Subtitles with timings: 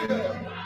[0.00, 0.59] Sing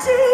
[0.00, 0.33] ti.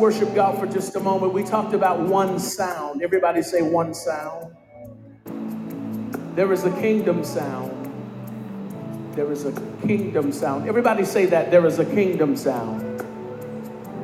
[0.00, 1.34] Worship God for just a moment.
[1.34, 3.02] We talked about one sound.
[3.02, 4.56] Everybody say one sound.
[6.34, 7.92] There is a kingdom sound.
[9.14, 9.52] There is a
[9.86, 10.68] kingdom sound.
[10.68, 11.50] Everybody say that.
[11.50, 13.04] There is a kingdom sound.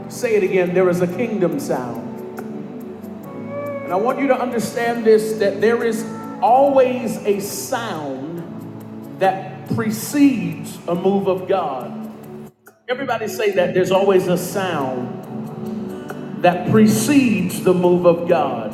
[0.08, 0.74] Say it again.
[0.74, 2.30] There is a kingdom sound.
[3.72, 6.04] And I want you to understand this that there is
[6.42, 8.42] always a sound
[9.18, 12.12] that precedes a move of God.
[12.88, 15.25] Everybody say that there's always a sound
[16.46, 18.72] that precedes the move of God.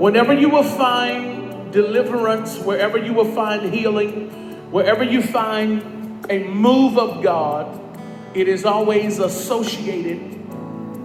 [0.00, 4.30] Whenever you will find deliverance, wherever you will find healing,
[4.70, 7.78] wherever you find a move of God,
[8.32, 10.48] it is always associated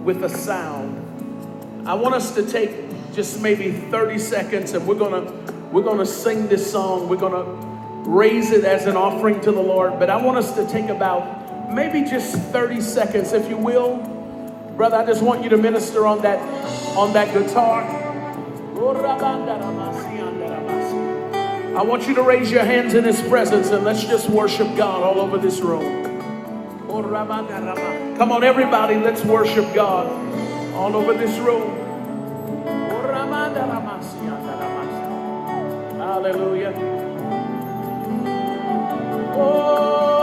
[0.02, 1.86] with a sound.
[1.86, 2.70] I want us to take
[3.12, 7.06] just maybe 30 seconds and we're going to we're going to sing this song.
[7.06, 10.54] We're going to raise it as an offering to the Lord, but I want us
[10.54, 14.17] to take about maybe just 30 seconds if you will.
[14.78, 16.38] Brother, I just want you to minister on that
[16.96, 17.82] on that guitar.
[21.76, 25.02] I want you to raise your hands in his presence and let's just worship God
[25.02, 25.82] all over this room.
[28.18, 30.06] Come on, everybody, let's worship God
[30.76, 31.74] all over this room.
[35.98, 36.72] Hallelujah.
[39.34, 40.17] Oh,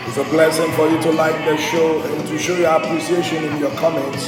[0.07, 3.59] It's a blessing for you to like the show and to show your appreciation in
[3.59, 4.27] your comments.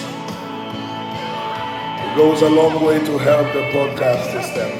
[1.89, 4.71] It goes a long way to help the podcast system.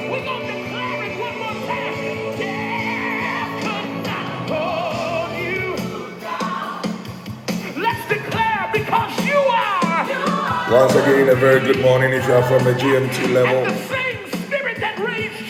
[7.81, 12.63] Let's declare because you are Once again, a very good morning if you are from
[12.65, 13.96] the GMT level,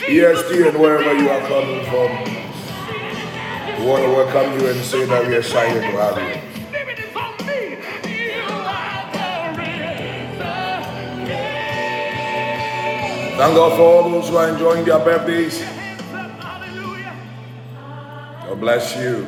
[0.10, 2.10] EST, and wherever you are coming from.
[3.78, 6.42] We want to welcome you and say that we are excited to have you.
[13.38, 15.60] Thank God for all those who are enjoying their birthdays.
[18.48, 19.28] God bless you.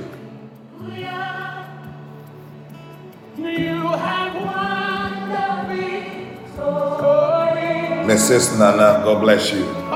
[8.07, 8.57] Mrs.
[8.57, 9.88] Nana, God bless you.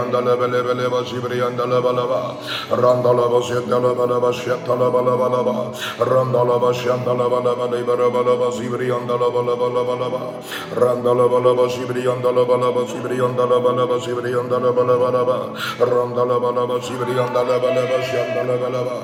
[0.01, 2.21] andala bala bala basibri andala bala ba.
[2.69, 5.57] Randala basyandala bala basyatala bala bala ba.
[5.99, 10.21] Randala basyandala bala bala bala bala basibri andala bala bala bala ba.
[10.75, 15.37] Randala bala basibri andala bala basibri andala bala basibri andala bala bala ba
[15.83, 18.95] randala bala ba sibri andala bala ba shandala bala ba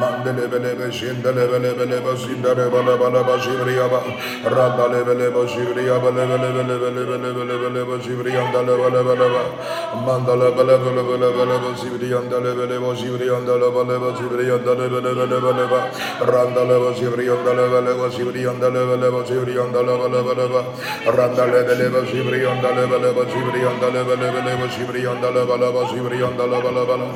[0.00, 4.00] mandele bele be shindele bele bele ba sindare bala bala ba sibri ba
[4.50, 8.74] randale bele ba sibri ba bele bele bele bele bele bele bele ba sibri andala
[8.76, 9.42] bala bala ba
[10.04, 14.88] randale gala gala gala gala sibri ondale bele bele sibri ondale bele bele sibri ondale
[14.88, 15.64] bele bele
[16.20, 19.08] randale bele sibri ondale bele bele sibri ondale bele
[20.26, 20.64] bele
[21.16, 25.88] randale bele bele sibri ondale bele bele sibri ondale bele bele sibri ondale bele bele
[25.88, 27.06] sibri ondale bele bele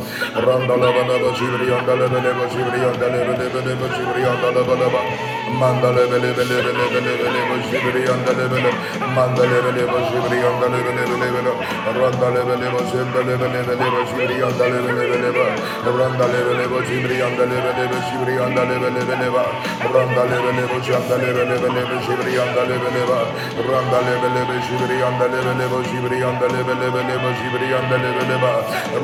[0.46, 5.39] randale bele ondale sibri ondale bele bele sibri ondale bele bele sibri ondale bele bele
[5.58, 8.70] mandale bele bele bele bele bele ba sibri andala bele
[9.14, 11.52] mandale bele ba sibri andala bele bele bele
[11.98, 15.46] randale bele ba sibri bele bele ba sibri andala bele bele ba
[15.96, 19.44] randale bele ba sibri andala bele ba sibri andala bele bele ba
[19.94, 23.18] randale bele ba shandale bele bele ba sibri andala bele ba
[23.70, 28.36] randale bele ba sibri andala bele ba sibri andala bele bele ba sibri andala bele
[28.42, 28.52] ba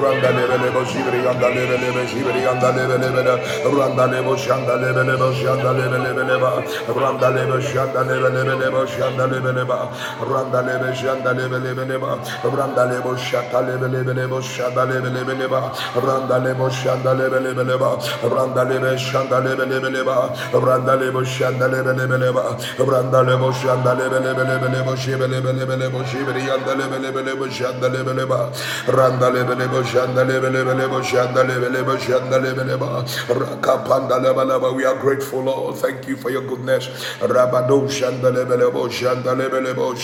[0.02, 3.34] randale bele ba sibri andala bele ba sibri andala bele bele
[3.76, 6.62] randale ba shandale bele ba shandale bele bele ba
[6.94, 9.78] randale ba shandale bele bele ba shandale bele ba
[10.20, 12.18] randale ba shandale bele bele ba
[12.56, 17.76] randale ba shatale bele bele ba shandale bele bele ba randale ba shandale bele bele
[17.78, 17.90] ba
[18.22, 20.16] randale ba shandale bele bele ba
[20.52, 22.44] randale ba shandale bele bele ba
[22.78, 27.34] randale ba shandale bele bele bele ba shibele bele bele ba shibri andale bele bele
[27.36, 28.50] ba shandale bele ba
[28.88, 34.58] randale bele ba shandale bele bele ba shandale bele ba shandale bele ba rakapandale bele
[34.60, 36.88] ba we are grateful Lord thank you for your goodness.
[37.20, 38.88] Rabado shandale bele ba.
[38.90, 39.96] Shandale bele ba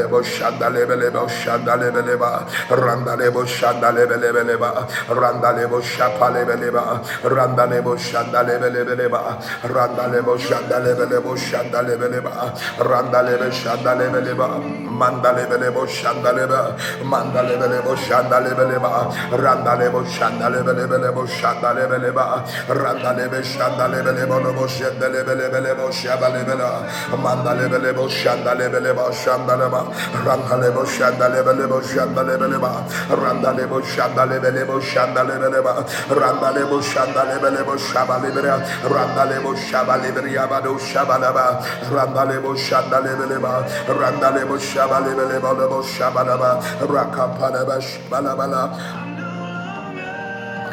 [0.00, 2.30] lebo shanda lebe lebo shanda lebe leba
[2.70, 4.70] randa lebo shanda lebe lebe leba
[5.20, 6.82] randa lebo shapa lebe leba
[7.24, 9.20] randa lebo shanda lebe lebe leba
[9.74, 12.32] randa lebo shanda lebe lebo shanda lebe leba
[12.90, 14.48] randa lebe shanda lebe leba
[15.00, 20.72] manda lebe lebo shanda leba, manda lebe lebo shanda lebe leba randa lebo shanda lebe
[20.78, 22.24] lebe lebo shanda lebe leba
[22.68, 26.70] randa lebe shanda lebe lebo lebo shanda lebe lebo shaba lebe la
[27.16, 32.22] manda lebe lebo shanda lebe lebo shanda leba leba randa lebo shanda leba lebo shanda
[32.22, 37.76] leba leba randa lebo shanda leba lebo shanda leba leba randa lebo shanda leba lebo
[37.76, 44.30] shaba leba randa lebo shaba leba yaba shaba leba randa lebo shanda leba leba randa
[44.30, 49.09] lebo shaba leba leba lebo shaba leba rakapa leba shaba leba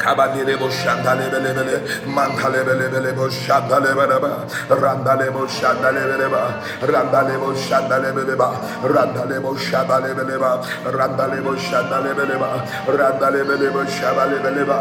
[0.08, 1.76] Kabandirebo Shandalebelebele,
[2.08, 6.42] Mantalebelebelebo Shandalebeleba, Randalebo Shandalebeleba,
[6.80, 8.48] Randalebo Shandalebeleba,
[8.88, 10.64] Randalebo Shabalebeleba,
[10.96, 12.48] Randalebo Shandalebeleba,
[12.88, 14.78] Randalebelebo Shabalebeleba,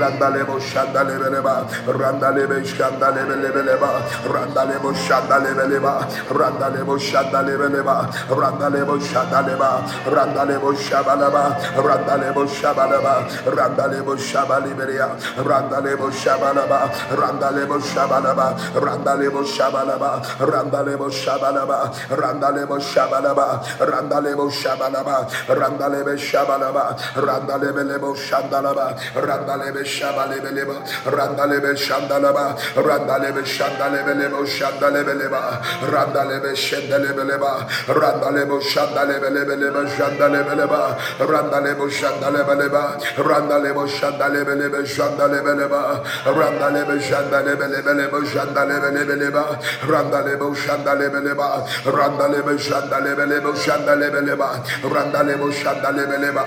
[0.00, 1.54] Randalebo Shandalebeleba,
[2.00, 3.90] Randalebe Shandalebeleba,
[4.32, 5.92] Randalebo Shandalebeleba,
[6.32, 7.96] Randalebo Shandalebeleba,
[8.32, 9.70] Randalebo Shandaleba,
[10.08, 11.44] Randalebo Shabalaba,
[11.76, 15.08] Randalebo Shabalaba, Randalebo Shabalaba, Liberia,
[15.42, 27.82] Randalebo Shabalaba, Randalebo Shabalaba, Randalebo Shabalaba, Randalebo Shabalaba, Randalebo Shabalaba, Randalebo Shabalaba, Randalebe Shabalaba, Randalebe
[27.84, 30.74] Lebo Shandalaba, Randalebe Shabalebe Lebo,
[31.10, 40.54] Randalebe Shandalaba, Randalebe Shandalebe Lebo Shandalebe Leba, Randalebe Shandalebe Leba, Randalebo Shandalebe Lebe Leba Shandalebe
[40.54, 49.44] Leba, Randalebo Shandalebe Leba, Randalebo Shandalebe lebelebe şanda lebeleba randa lebe şanda lebelebelebe şanda lebelebeleba
[49.92, 51.66] randa lebe şanda lebeleba
[51.98, 54.48] randa lebe şanda lebelebe şanda lebeleba
[54.94, 56.44] randa lebe şanda lebeleba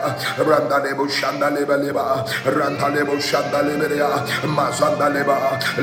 [0.49, 2.25] randa lebe şanda lebeleba
[2.59, 5.37] randa lebe şanda lebeleba mazanda leba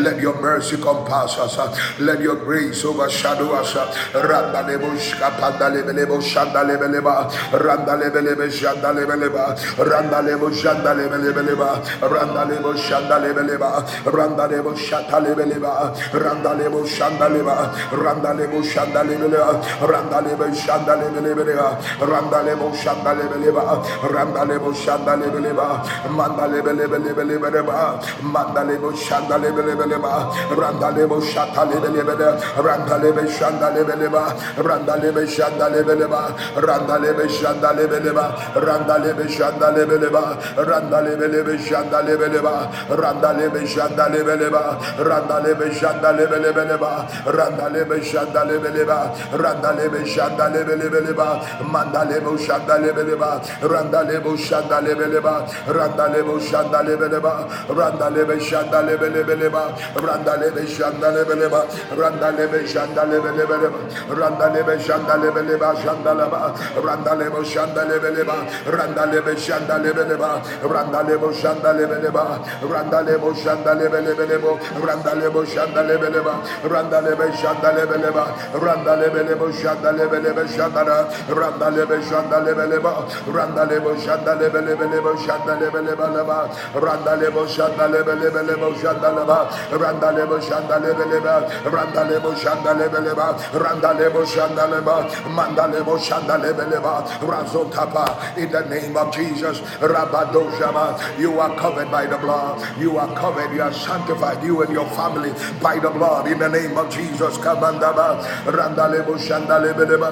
[0.04, 1.56] let your mercy compass us.
[2.00, 3.74] Let your grace overshadow us.
[4.14, 9.56] Randa lebe şkapanda lebelebe şanda lebeleba randa lebelebe şanda lebeleba
[9.90, 11.78] randa lebe şanda lebeleba
[12.11, 17.57] Randalebo Shandalebeleba, Randalebo Shatalebeleba, Randalebo Shandaleba,
[17.92, 23.64] Randalebo Shandalebeleba, Randalebo Shandalebeleba, Randalebo Shandalebeleba,
[24.12, 25.68] Randalebo Shandalebeleba,
[26.11, 30.12] Mandalebelebelebeleba, Mandalebo Shandalebeleba,
[30.59, 34.23] Randalebo Shatalebeleba, Randalebe Shandalebeleba,
[34.59, 36.23] Randalebe Shandalebeleba,
[36.57, 38.25] Randalebe Shandalebeleba,
[38.57, 40.25] Randalebe Shandalebeleba,
[40.57, 48.45] Randalebe Shandalebeleba, janda lebeleba randa lebe janda lebeleba randa lebe janda lebelebeleba randa lebe janda
[48.45, 56.41] lebeleba randa lebe janda lebelebeleba manda lebe janda lebeleba randa lebe janda lebeleba randa lebe
[56.41, 59.63] janda lebeleba randa lebe janda lebelebeleba
[59.97, 63.81] randa lebe janda lebeleba randa lebe janda lebelebeleba
[64.21, 68.37] randa lebe janda lebeleba janda leba randa lebe janda lebeleba
[68.67, 75.44] randa lebe janda lebeleba randa lebe janda lebeleba lebeleba randa lebo shanda lebelebelebo randa lebo
[75.44, 78.24] shanda lebeleba randa lebe shanda lebeleba
[78.55, 80.83] randa lebelebo shanda lebelebe shanda
[81.29, 82.92] randa lebe shanda lebeleba
[83.26, 86.38] randa lebo shanda lebelebelebo shanda lebelebeleba
[86.74, 89.38] randa lebo shanda lebelebelebo shanda leba
[89.72, 91.35] randa lebo shanda lebeleba
[91.74, 94.96] randa lebo shanda lebeleba randa lebo shanda leba
[95.35, 98.07] manda lebo shanda lebeleba razotapa
[98.38, 102.61] in the name of Jesus rabadoshama you are covered by the blood.
[102.79, 103.55] You are covered.
[103.55, 104.43] You are sanctified.
[104.45, 105.31] You and your family
[105.62, 106.27] by the blood.
[106.29, 107.38] In the name of Jesus.
[107.38, 108.21] Kabandaba.
[108.45, 110.11] Randalebo Shandalebeleba.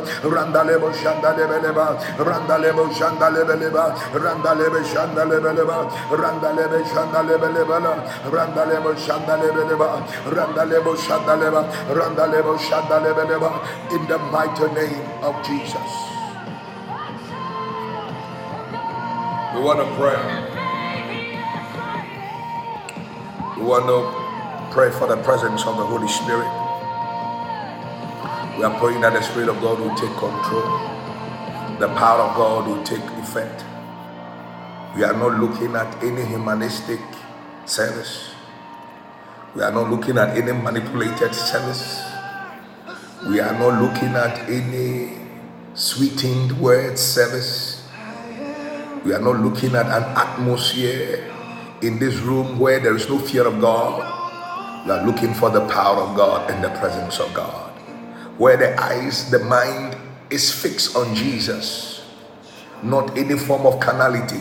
[13.91, 15.91] In the mighty name of Jesus.
[19.55, 20.58] We want to pray.
[23.59, 26.49] We want to pray for the presence of the Holy Spirit.
[28.59, 30.81] We are praying that the Spirit of God will take control.
[31.81, 33.65] the power of God will take effect.
[34.97, 37.01] We are not looking at any humanistic
[37.67, 38.31] service.
[39.55, 42.03] We are not looking at any manipulated service.
[43.29, 45.21] We are not looking at any
[45.75, 47.87] sweetened word service.
[49.05, 51.35] We are not looking at an atmosphere
[51.83, 54.27] in this room where there is no fear of God.
[54.87, 57.73] We are looking for the power of God and the presence of God.
[58.39, 59.97] Where the eyes, the mind
[60.31, 62.05] is fixed on Jesus,
[62.83, 64.41] not any form of carnality.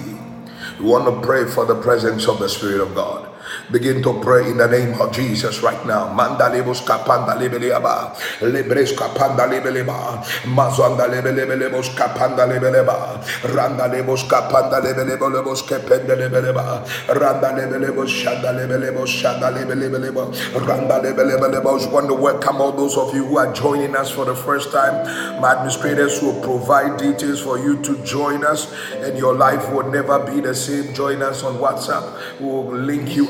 [0.80, 3.27] We want to pray for the presence of the Spirit of God.
[3.72, 6.14] Begin to pray in the name of Jesus right now.
[6.14, 8.16] Manda lebos kapanda lebeleaba.
[8.42, 10.24] Lebres kapanda lebeleba.
[10.46, 13.22] Mazanda lebelebelebos kapanda lebeleba.
[13.56, 16.86] Randa lebos kapanda lebeleba.
[17.10, 17.54] Randa
[18.08, 18.54] shanda
[19.08, 20.68] shanda.
[20.68, 21.02] Randa.
[21.92, 24.96] Want to welcome all those of you who are joining us for the first time.
[25.42, 28.72] My administrators will provide details for you to join us,
[29.04, 30.94] and your life will never be the same.
[30.94, 32.40] Join us on WhatsApp.
[32.40, 33.30] We'll link you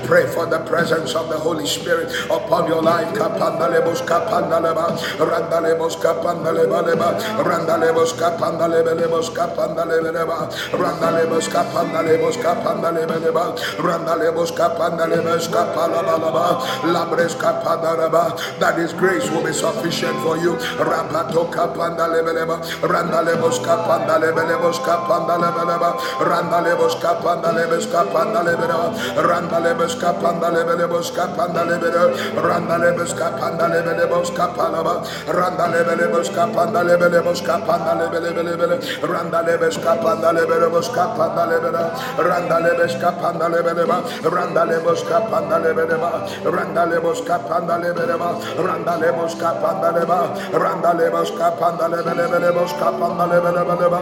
[0.06, 3.12] pray for the presence of the Holy Spirit upon upon your life.
[3.14, 7.08] Kapandalebos kapandaleba, randalebos kapandalebaleba,
[7.44, 13.44] randalebos kapandalebelebos kapandalebeleba, randalebos kapandalebos kapandalebeleba,
[13.78, 18.36] randalebos kapandalebos kapalabalaba, labres kapandaraba.
[18.58, 20.56] That His grace will be sufficient for you.
[20.80, 25.90] Rampato kapandalebeleba, randalebos kapandalebelebos kapandalebeleba,
[26.24, 28.88] randalebos kapandalebos kapandalebeleba,
[29.20, 32.53] randalebos kapandalebelebos kapandalebeleba.
[32.54, 41.82] Randalebus Capandalebelebus Capalaba, Randalebelebus Capandalebelebus Capandalebelebele, Randalebus Capandalebelebus Capandalebele,
[42.14, 46.10] Randalebus Capandalebeleba, Randalebus Capandalebeleba,
[46.46, 50.18] Randalebus Capandalebeleba, Randalebus Capandaleba,
[50.54, 53.98] Randalebus Capandalebelebus Capandalebeleba,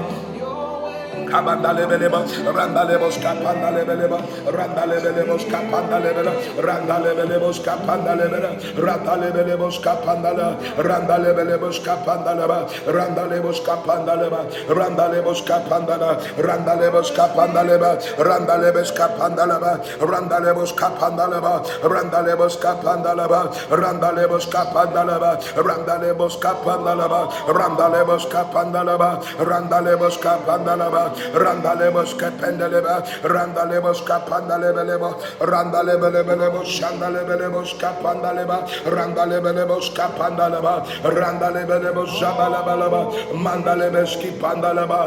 [1.32, 2.20] Kabanda lebeleba,
[2.52, 4.20] randa lebos kapanda lebeleba,
[4.52, 12.36] randa lebelebos kapanda lebela, randa lebelebos kapanda lebela, randa lebelebos kapanda la, randa lebelebos kapanda
[12.36, 18.92] leba, randa lebos kapanda leba, randa lebos kapanda la, randa lebos kapanda leba, randa lebos
[18.92, 23.40] kapanda leba, randa lebos kapanda leba, randa lebos kapanda leba,
[23.72, 30.76] randa lebos kapanda leba, randa lebos kapanda leba, randa lebos kapanda leba, randa lebos kapanda
[30.76, 32.94] leba, რანდალებას კაპანდალება
[33.32, 35.10] რანდალებას კაპანდალებელება
[35.52, 38.56] რანდალებელებელება შანდალებელებას კაპანდალება
[38.96, 40.74] რანდალებელებას კაპანდალება
[41.18, 43.00] რანდალებელებას შაბალაბალაბა
[43.46, 45.00] მანდალებეს კიპანდალება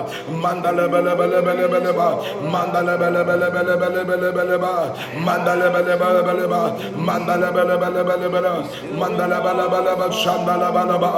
[0.46, 2.08] მანდალებელებელებელება
[2.56, 4.72] მანდალებელებელებელებელება
[5.28, 6.62] მანდალებელებელებელება
[7.10, 8.54] მანდალებელებელებელება
[9.02, 11.12] მანდალებელებელება შანდალაბალაბა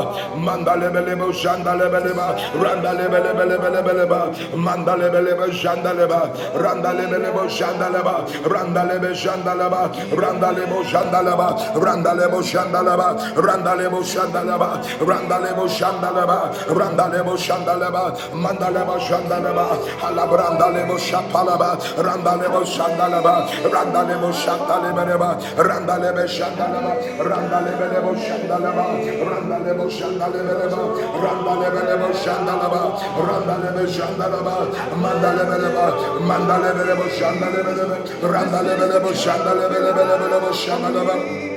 [0.48, 2.28] მანდალებელებო შანდალებელება
[2.66, 4.22] რანდალებელებელებელება
[4.68, 6.32] მანდ randalebelebe jandaleba.
[6.56, 8.16] Randalebelebe jandaleba.
[8.54, 9.92] Randalebe jandaleba.
[10.16, 11.48] Randalebo jandaleba.
[11.76, 13.08] Randalebo jandaleba.
[13.36, 14.70] Randalebo jandaleba.
[15.10, 16.38] Randalebo jandaleba.
[16.80, 18.04] Randalebo jandaleba.
[18.34, 19.66] Mandaleba jandaleba.
[20.08, 23.36] Alabrandalebo şapalaba randalebo jandaleba.
[23.74, 25.30] Randalebo jandaleba
[25.68, 26.92] randalebe jandaleba.
[27.20, 28.86] Randalebelebo jandaleba.
[29.28, 30.80] Randalebo jandaleba
[31.24, 32.82] randalebelebo jandaleba.
[33.28, 34.67] Randalebe jandaleba.
[34.96, 35.86] Mandalebeleba,
[36.20, 41.57] Mandalebelebo, Shandalebelebe, Randalebelebo, Shandalebelebelebo, Shandalebelebe.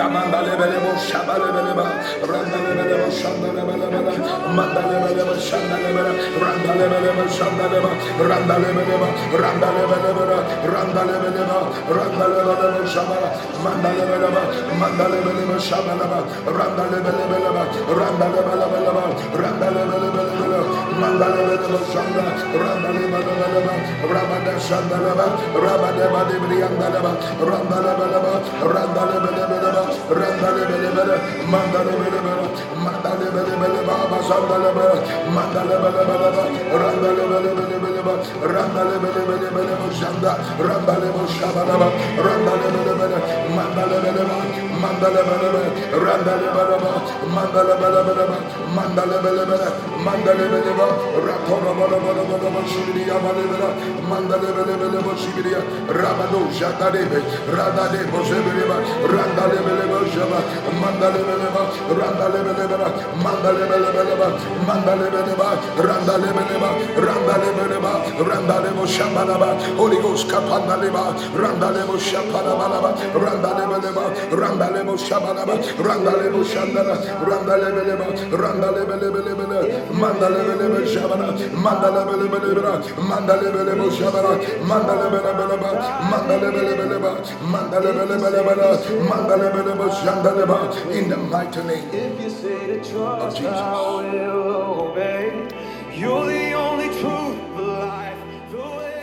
[0.00, 1.84] Kamanda lebelebo shaba lebeleba
[2.24, 4.16] randa lebelebo shanda lebeleba
[4.56, 10.38] manda lebelebo shanda lebeleba randa lebelebo shanda lebeleba randa lebeleba randa lebeleba
[10.72, 11.58] randa lebeleba
[11.92, 13.18] randa lebelebo shaba
[13.60, 14.42] manda lebeleba
[14.80, 17.62] manda lebelebo shaba leba randa lebeleba
[18.00, 19.04] randa lebeleba
[19.36, 20.60] randa lebeleba
[20.96, 22.24] manda lebelebo shanda
[22.56, 23.74] randa lebeleba
[24.08, 25.26] rabada shanda leba
[25.60, 27.12] rabada leba
[27.44, 28.32] randa lebeleba
[28.64, 31.16] randa lebeleba Randale bele bele,
[31.50, 32.46] mandale bele bele,
[32.84, 34.96] mandale bele bele baba sandale bele,
[35.34, 36.42] mandale bele bele bele,
[36.80, 38.22] randale bele bele bele bele,
[38.54, 41.94] randale bele bele bele bele shanda, randale bele shabala bele,
[42.26, 43.18] randale bele bele,
[43.56, 44.46] mandale bele bele,
[44.82, 45.70] mandale bele bele,
[46.04, 47.00] randale bele bele,
[47.34, 48.36] mandale bele bele bele,
[48.74, 49.68] mandale bele bele,
[50.04, 50.86] mandale bele bele,
[51.26, 53.68] rakora bele bele bele bele shibiriya bele bele,
[54.08, 55.60] mandale bele bele bele shibiriya,
[55.98, 57.18] rabado jatade be,
[57.56, 58.76] radade bozebiriya,
[59.14, 60.40] randale bele Shaba,
[60.80, 62.88] Mandalebeleba, Randalebeleba,
[63.24, 64.28] Mandalebeleba,
[64.66, 65.48] Mandalebeleba,
[65.80, 74.04] Randalebeleba, Randalebeleba, Randalebo Shabalaba, Holy Ghost Kapandaleba, Randalebo Shapalabalaba, Randalebeleba,
[74.36, 79.60] Randalebo Shabalaba, Randalebo Shandala, Randalebeleba, Randalebelebelebele,
[79.96, 82.72] Mandalebelebe Shabala, Mandalebelebelebele,
[83.08, 85.70] Mandalebelebo Shabala, Mandalebelebeleba,
[86.10, 87.10] Mandalebelebeleba,
[87.50, 88.68] Mandalebelebelebele,
[89.08, 93.52] Mandalebeleba in the mighty name If you say to trust, Jesus.
[93.52, 93.72] I
[94.12, 95.48] will obey.
[95.94, 98.18] You're the only truth, life.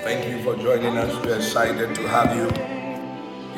[0.04, 1.14] Thank you for joining us.
[1.26, 2.48] We're excited to have you.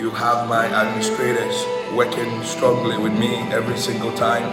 [0.04, 4.48] You have my administrators working strongly with me every single time.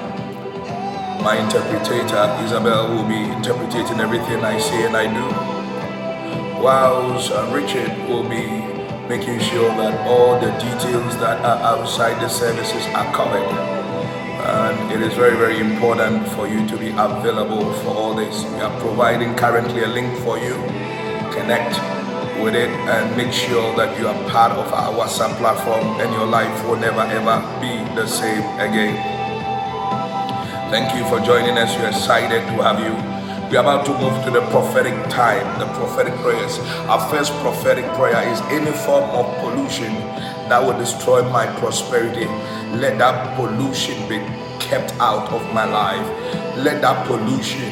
[1.22, 2.04] My interpreter,
[2.44, 6.62] Isabel, will be interpreting everything I say and I do.
[6.62, 8.75] Whilst uh, Richard will be
[9.08, 13.46] making sure that all the details that are outside the services are covered.
[14.46, 18.44] And it is very, very important for you to be available for all this.
[18.44, 20.54] We are providing currently a link for you.
[21.32, 21.78] Connect
[22.42, 26.26] with it and make sure that you are part of our WhatsApp platform and your
[26.26, 28.96] life will never ever be the same again.
[30.70, 31.76] Thank you for joining us.
[31.76, 33.15] We're excited to have you.
[33.48, 36.58] We're about to move to the prophetic time, the prophetic prayers.
[36.90, 39.94] Our first prophetic prayer is any form of pollution
[40.50, 42.26] that will destroy my prosperity.
[42.76, 44.18] Let that pollution be
[44.58, 46.06] kept out of my life.
[46.56, 47.70] Let that pollution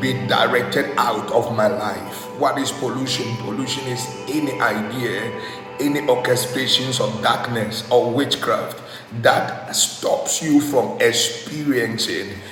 [0.00, 2.30] be directed out of my life.
[2.38, 3.34] What is pollution?
[3.38, 5.32] Pollution is any idea,
[5.80, 8.80] any orchestrations of darkness or witchcraft
[9.22, 12.30] that stops you from experiencing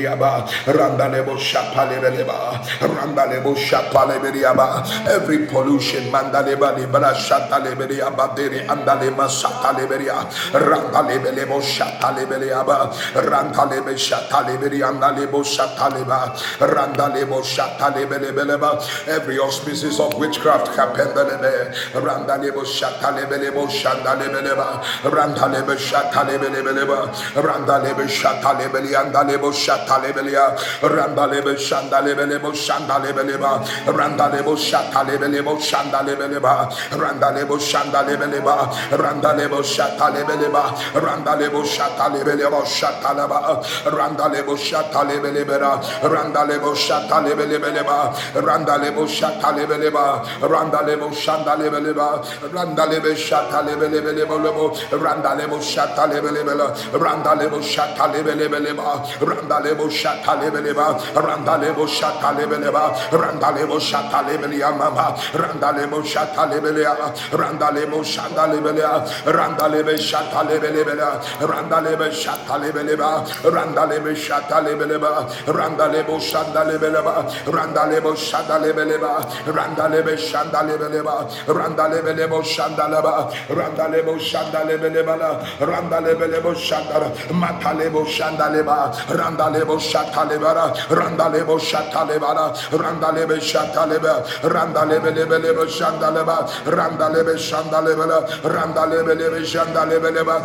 [0.00, 12.92] shapaleberiaba, randalebo shapalebeleba, randalebo shapaleberiaba, every pollution, mandaleba libra shataleberiaba, dere andalema sataleberia, randalebelebo shataleberiaba,
[13.14, 27.10] randalebe shataleberiandalebo shataleba, randalebo shatalebelebeleba, every auspices of witchcraft, kapendelebe, randalebo shatalebelebo shandalebeleba, randalebe shatalebelebeleba,
[27.34, 29.52] randalebe shatalebeliandalebo
[29.90, 40.62] shatalebelia, randalebe shandalebelebo shandalebeleba, randalebo shatalebelebo shandalebeleba, randalebo shandalebeleba, randalebo shatalebeleba,
[40.94, 52.22] randalebo shatalebelebo shataleba, randalebo shatalebelebera, randalebo shatalebelebeleba, randalebo shatalebeleba, randalebo shandalebeleba,
[52.52, 66.94] randalebe shatalebelebelebo, randalebo shatalebelebela, randalebo shatalebelebeleba, randalebo shatalebeleba, randalebo shatalebeleba, randalebo shatalebelea mama, randalebo shatalebelea,
[67.30, 68.92] randalebo shatalebelea,
[69.24, 77.14] randalebe shatalebelebela, randalebe shatalebeleba, randalebe shatalebeleba, randalebo shandalebeleba,
[77.46, 79.12] randalebo shandalebeleba,
[79.46, 81.14] randalebe shandalebeleba,
[81.46, 95.66] randalebelebo shandalaba, randalebo shandalebelebala, randalebelebo shandara, matalebo shandaleba, randalebo shatalebara, randalebo shatalebara, randalebe shataleba, randalebelebelebo
[95.66, 100.40] shandaleba, randalebe shandalebela, randalebe shandalebelebo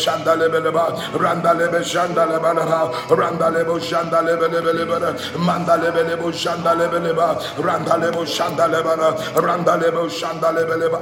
[7.59, 10.98] randalebo shandalebeleba, randalebo shandalebeleba, lebeleba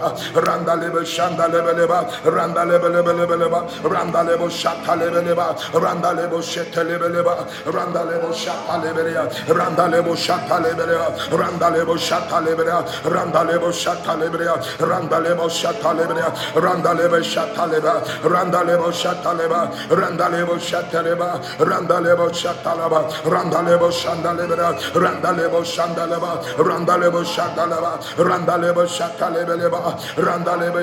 [0.47, 1.99] randa lebe şanda lebeleba
[2.37, 3.61] randa lebe lebe lebeleba
[3.95, 7.35] randa lebo şata lebeleba randa lebo şete lebeleba
[7.75, 9.25] randa lebo şata lebeleba
[9.59, 11.09] randa lebo şata lebeleba
[11.41, 14.57] randa lebo şata lebeleba randa lebo şata lebeleba
[14.91, 16.31] randa lebo şata lebeleba
[16.65, 17.95] randa lebe şata leba
[18.33, 23.01] randa lebo şata leba randa lebo şata leba randa lebo şata leba
[23.33, 26.33] randa lebo şanda lebeleba randa lebo şanda leba
[26.69, 29.56] randa lebo şata leba randa lebo şata lebeleba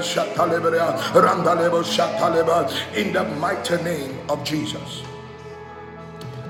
[0.01, 5.03] shatalebeleba, randalebo shataleba, in the mighty name of Jesus.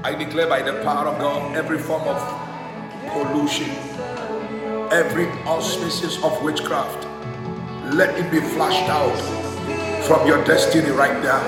[0.03, 2.19] I declare by the power of God every form of
[3.09, 3.69] pollution,
[4.91, 7.07] every auspices of witchcraft,
[7.93, 9.15] let it be flushed out
[10.05, 11.41] from your destiny right now.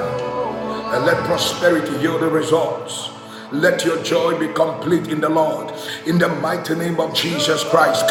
[0.94, 3.10] And let prosperity yield the results.
[3.52, 5.74] Let your joy be complete in the Lord.
[6.06, 8.06] In the mighty name of Jesus Christ.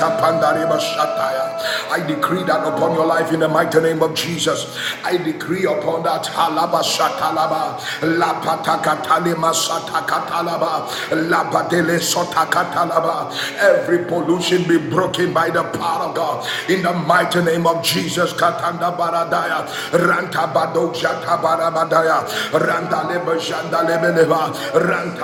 [1.91, 4.77] I decree that upon your life in the mighty name of Jesus.
[5.05, 7.79] I decree upon that Halaba Shatalaba.
[8.19, 10.89] Lapatakatalema Satakatalaba.
[11.29, 13.33] Labadele Sotakatalaba.
[13.61, 16.49] Every pollution be broken by the power of God.
[16.71, 18.33] In the mighty name of Jesus.
[18.35, 19.67] Katanda Baradaya.
[19.93, 22.25] Ranta Bado Jatabarabadaya.
[22.53, 24.53] Ranta Leba Jandalebeleba.
[24.73, 25.24] Ranta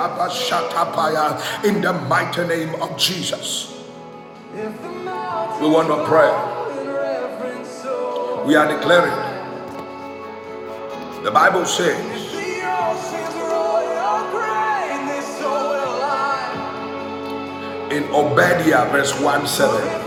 [1.63, 3.83] In the mighty name of Jesus.
[4.53, 6.31] We want to pray.
[8.47, 9.13] We are declaring.
[11.23, 11.99] The Bible says,
[17.91, 20.01] in Obadiah, verse 1 7.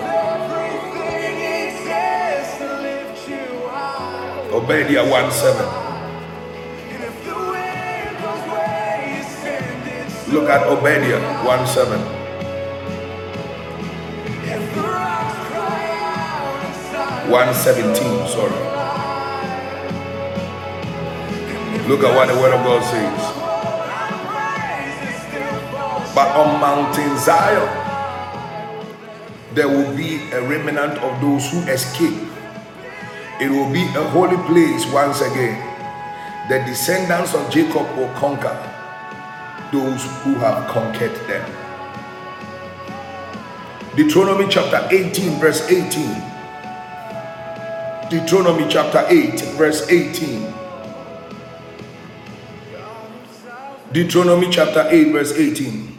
[4.51, 5.84] Obadiah 1 7.
[10.35, 11.95] Look at Obadiah 1 7.
[17.31, 18.51] One seventeen, sorry.
[21.87, 23.23] Look at what the word of God says.
[26.17, 27.71] But on Mountain Zion,
[29.55, 32.19] there will be a remnant of those who escape.
[33.41, 35.63] It will be a holy place once again.
[36.49, 38.74] The descendants of Jacob will conquer
[39.75, 41.45] those who have conquered them.
[43.97, 46.23] Deuteronomy chapter 18, verse 18.
[48.09, 50.55] Deuteronomy chapter 8, verse 18.
[53.91, 55.99] Deuteronomy chapter 8, verse 18.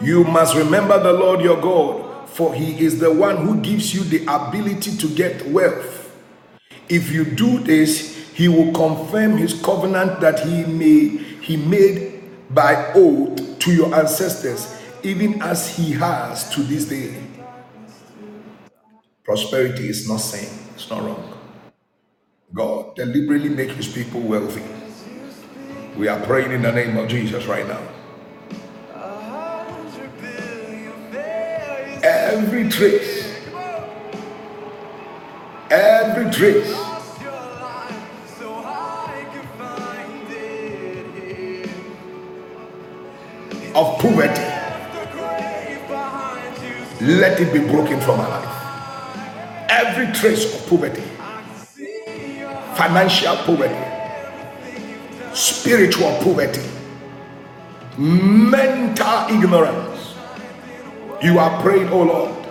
[0.00, 4.02] You must remember the Lord your God, for he is the one who gives you
[4.04, 6.10] the ability to get wealth.
[6.88, 12.11] If you do this, he will confirm his covenant that he made he made
[12.54, 17.22] by oath to your ancestors, even as he has to this day.
[19.24, 21.32] Prosperity is not sin, it's not wrong.
[22.54, 24.64] God deliberately makes his people wealthy.
[25.96, 27.82] We are praying in the name of Jesus right now.
[32.02, 33.36] Every trace,
[35.70, 36.74] every trace
[43.82, 44.46] of poverty,
[47.04, 49.68] let it be broken from our life.
[49.68, 51.02] Every trace of poverty,
[52.76, 53.74] financial poverty,
[55.34, 56.62] spiritual poverty,
[57.98, 60.14] mental ignorance.
[61.20, 62.46] You are praying, oh Lord,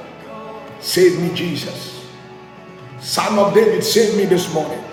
[0.82, 2.08] save me, Jesus.
[3.00, 4.84] Son of David, save me this morning.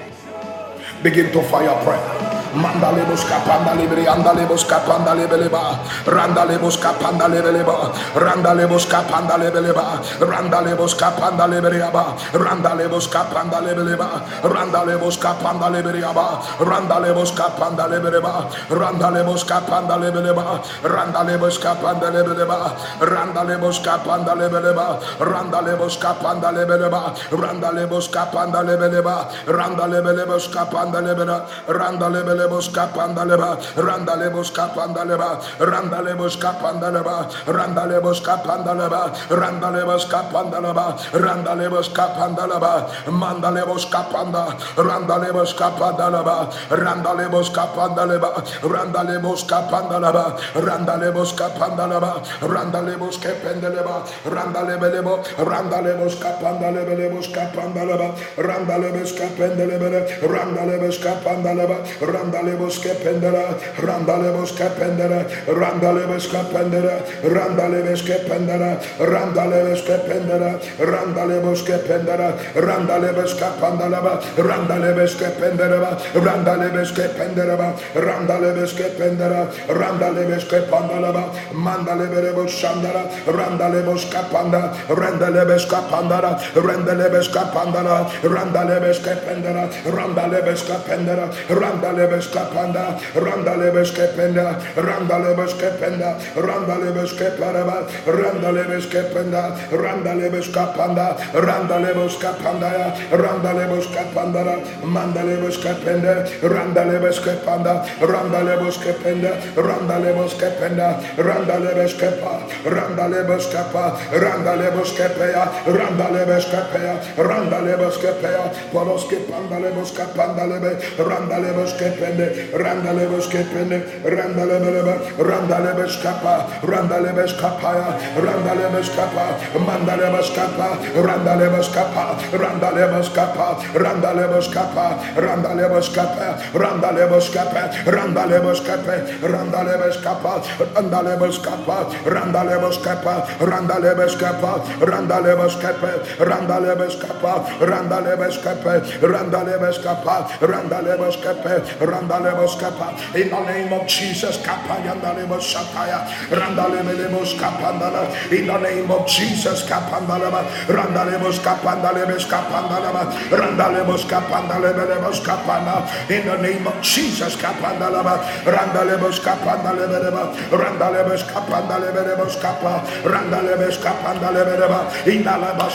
[1.03, 2.28] Begin to fire prayer.
[2.55, 5.77] Mandalebos kapanda libri andalebos kapanda lebeleba
[6.09, 16.41] randalebos kapanda lebeleba randalebos kapanda lebeleba randalebos kapanda lebeleba randalebos kapanda lebeleba randalebos kapanda lebeleba
[16.65, 20.49] randalebos kapanda lebeleba randalebos kapanda lebeleba
[20.81, 22.73] randalebos kapanda lebeleba
[23.05, 24.87] randalebos kapanda lebeleba
[25.21, 36.37] randalebos kapanda lebeleba randalebos kapanda lebeleba randalebos kapanda lebeleba randalebos randalemos kapandaleba randalemos kapandaleba randalemos
[36.39, 40.87] kapandaleba randalemos kapandaleba randalemos kapandaleba
[41.19, 48.31] randalemos kapandaleba mandalemos kapanda randalemos kapandaleba randalemos kapandaleba
[48.63, 50.25] randalemos kapandaleba
[50.55, 61.83] randalemos kapandaleba randalemos kependeleba randalebelebo randalemos kapandalebelemos kapandaleba randalebes kapendelebele randalebes kapandaleba
[62.29, 75.17] randalebos kependera, randalebos kependera, randalebos kependera, randalebos kependera, randalebos kependera, randalebos kependera, randalebos kapandaleba, randalebos
[75.17, 81.25] kependera, randalebos kependera, randalebos kependera, randalebos kepandaleba,
[81.57, 92.99] mandalebos shandara, randalebos kapanda, randalebos kapandara, randalebos kapandara, randalebos kependera, randalebos kapendera, randalebos lebes kapanda,
[93.15, 101.15] randa lebes kependa, randa lebes kependa, randa lebes keparaba, randa lebes kependa, randa lebes kapanda,
[101.33, 109.33] randa lebes kapanda, randa lebes kapanda, manda lebes kependa, randa lebes kepanda, randa lebes kependa,
[109.55, 112.35] randa lebes kependa, randa lebes kepa,
[112.67, 119.93] randa lebes kepa, randa lebes kepeya, randa lebes kepeya, randa lebes kepeya, polos kepanda lebes
[119.95, 121.73] kapanda lebe, randa lebes
[122.09, 131.69] kapandalebe, randalebos kepende, randalebos kepende, randalebelebe, randalebos kapa, randalebos kapaya, randalebos kapa, mandalebos kapa, randalebos
[131.71, 134.87] kapa, randalebos kapa, randalebos kapa,
[135.17, 141.65] randalebos kapa, randalebos kapa, randalebos kapa, randalebos kapa, randalebos kapa,
[142.09, 151.53] randalebos kapa, randalebos kapa, randalebos kapa, randalebos kapa, randalebos kapa, randalebos kapa, randalebos kapa,
[151.99, 152.95] randalemos kapa.
[153.19, 156.07] In the name of Jesus, kapa yandalemos shataya.
[156.31, 158.07] Randalemos kapandala.
[158.31, 160.47] In the name of Jesus, kapandalema.
[160.71, 163.03] Randalemos kapandalemos kapandalema.
[163.31, 165.83] Randalemos kapandalemos kapana.
[166.11, 168.23] In the name of Jesus, kapandalema.
[168.47, 170.31] Randalemos kapandalema.
[170.55, 172.87] Randalemos kapandalemos kapa.
[173.03, 174.87] Randalemos kapandalema.
[175.03, 175.67] Indalema.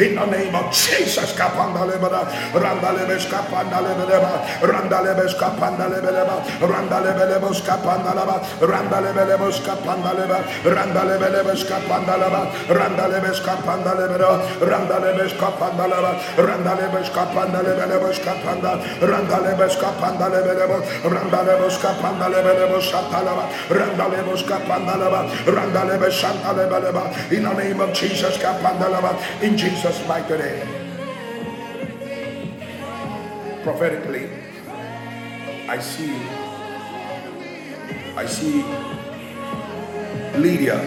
[0.00, 2.24] In the name of Jesus, kapandalema.
[2.56, 4.37] Randalemos kapandalema.
[4.62, 14.30] Randalebesca Pandalebeleba, Randalebelebosca Pandalaba, Randalebelebosca Pandaleba, Randalebelebesca Pandalaba, Randalebesca Pandalebera,
[14.60, 27.42] Randalebesca Pandalaba, Randalebesca Pandalebelebosca Panda, Randalebesca Pandalebelebo, Randalebosca Pandalebelebosca Talaba, Randalebosca Pandalaba, Randalebesca Pandalebeleba, in
[27.42, 30.87] the name of Jesus, Kapandalaba, in Jesus' mighty name.
[33.68, 34.30] Prophetically,
[35.68, 36.14] I see,
[38.16, 38.62] I see
[40.40, 40.78] Lydia,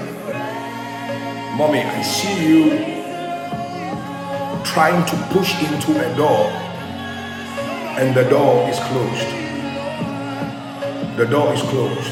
[1.55, 2.69] mommy, I see you
[4.65, 6.47] trying to push into a door,
[8.01, 9.29] and the door is closed.
[11.19, 12.11] The door is closed.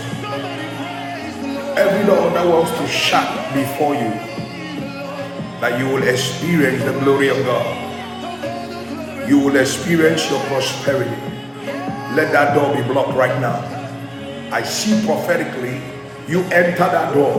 [1.80, 4.11] Every door that wants to shut before you,
[5.61, 7.88] that you will experience the glory of God.
[9.30, 11.21] You will experience your prosperity.
[12.17, 13.61] Let that door be blocked right now.
[14.51, 15.80] I see prophetically
[16.27, 17.38] you enter that door,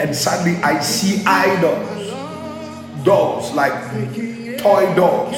[0.00, 3.76] and suddenly I see idols, doors like
[4.56, 5.36] toy doors,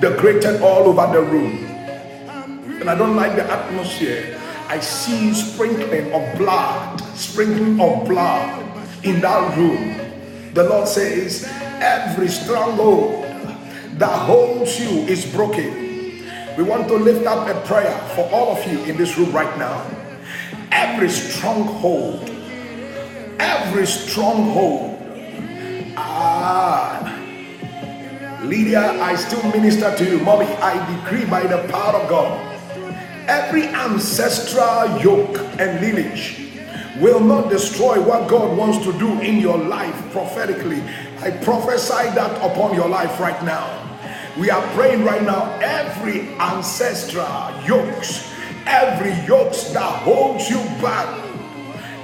[0.00, 1.64] decorated all over the room.
[2.80, 4.40] And I don't like the atmosphere.
[4.66, 10.52] I see sprinkling of blood, sprinkling of blood in that room.
[10.54, 11.46] The Lord says,
[11.78, 13.29] every stronghold
[14.00, 16.24] that holds you is broken.
[16.56, 19.58] We want to lift up a prayer for all of you in this room right
[19.58, 19.86] now.
[20.72, 22.30] Every stronghold,
[23.38, 24.96] every stronghold.
[25.98, 27.14] Ah,
[28.42, 30.18] Lydia, I still minister to you.
[30.20, 32.40] Mommy, I decree by the power of God,
[33.28, 36.40] every ancestral yoke and lineage
[37.00, 40.82] will not destroy what God wants to do in your life prophetically.
[41.18, 43.89] I prophesy that upon your life right now.
[44.38, 45.58] We are praying right now.
[45.60, 48.30] Every ancestral yokes,
[48.66, 51.08] every yokes that holds you back,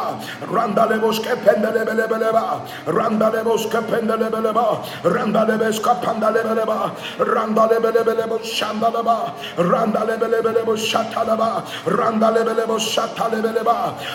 [0.53, 2.45] randaleboskependelebelebeleba
[2.85, 4.65] randaleboskependelebeleba
[5.05, 6.77] randalebeskapandalebeleba
[7.19, 9.17] randalebelebeleboshandalaba
[9.57, 12.31] randalebelebeleboshatalaba randa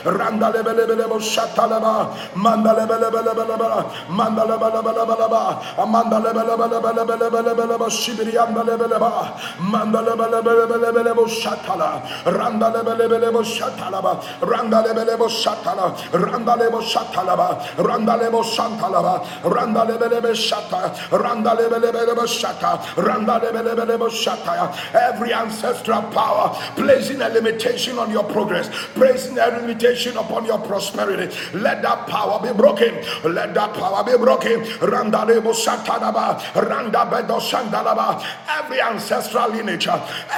[0.05, 3.69] randalebele mandalebelebelebelebelebe shatalaba mandalebelebelebelebe
[4.09, 5.43] mandalebelebelebelebe
[5.93, 9.11] mandalebelebelebelebelebe shibriyandalebelebe
[9.73, 17.49] mandalebelebelebelebe shatala randalebelebelebe shatalaba randalebelebe shatala randalebo shatalaba
[17.79, 19.15] randalebo shantalaba
[19.45, 28.69] randalebelebe shata randalebelebelebe shata randalebelebelebe shata every ancestral power placing a limitation on your progress
[28.95, 31.35] placing a limitation upon your prosperity.
[31.57, 32.95] Let that power be broken.
[33.25, 34.65] Let that power be broken.
[35.57, 38.25] Satanaba, Randabedo Sandalaba.
[38.49, 39.89] Every ancestral lineage,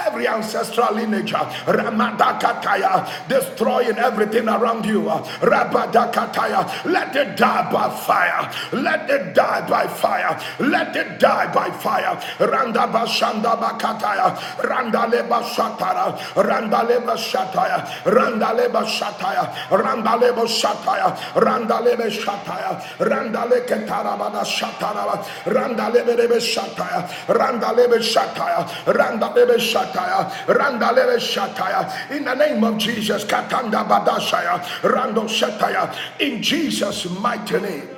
[0.07, 5.03] every ancestral lineage, Ramadakataya, destroying everything around you.
[5.03, 8.51] Rabadakataya, let it die by fire.
[8.72, 10.41] Let it die by fire.
[10.59, 12.16] Let it die by fire.
[12.39, 24.45] Randaba Shandabakataya, Randaleba Shatara, Randaleba Shataya, Randaleba Shataya, Randaleba Randalebo Shataya, Randalebe Shataya, Randale Ketarabada
[24.45, 33.87] Shataraba, Randalebe Shataya, Randalebe Shataya, Randalebe Shataya, Randalebe Shataya, in the name of Jesus, Katanda
[33.87, 37.89] Badashaya, Rando Shataya, in Jesus' mighty name.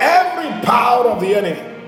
[0.00, 1.84] Every power of the enemy,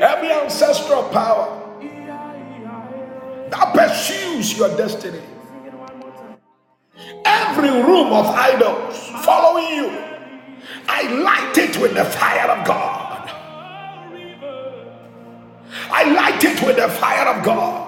[0.00, 1.63] every ancestral power
[3.50, 5.20] that pursues your destiny.
[7.24, 9.90] Every room of idols following you,
[10.88, 13.30] I light it with the fire of God.
[15.78, 17.86] I light it with the fire of God.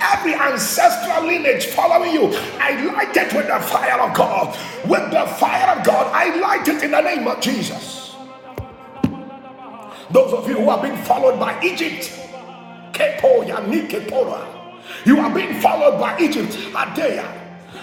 [0.00, 2.30] Every ancestral lineage following you,
[2.60, 4.56] I light it with the fire of God.
[4.88, 8.16] With the fire of God, I light it in the name of Jesus.
[10.10, 12.12] Those of you who have been followed by Egypt,
[12.92, 14.57] Kepo Yanike.
[15.04, 16.52] You are being followed by Egypt.
[16.72, 17.38] Adea.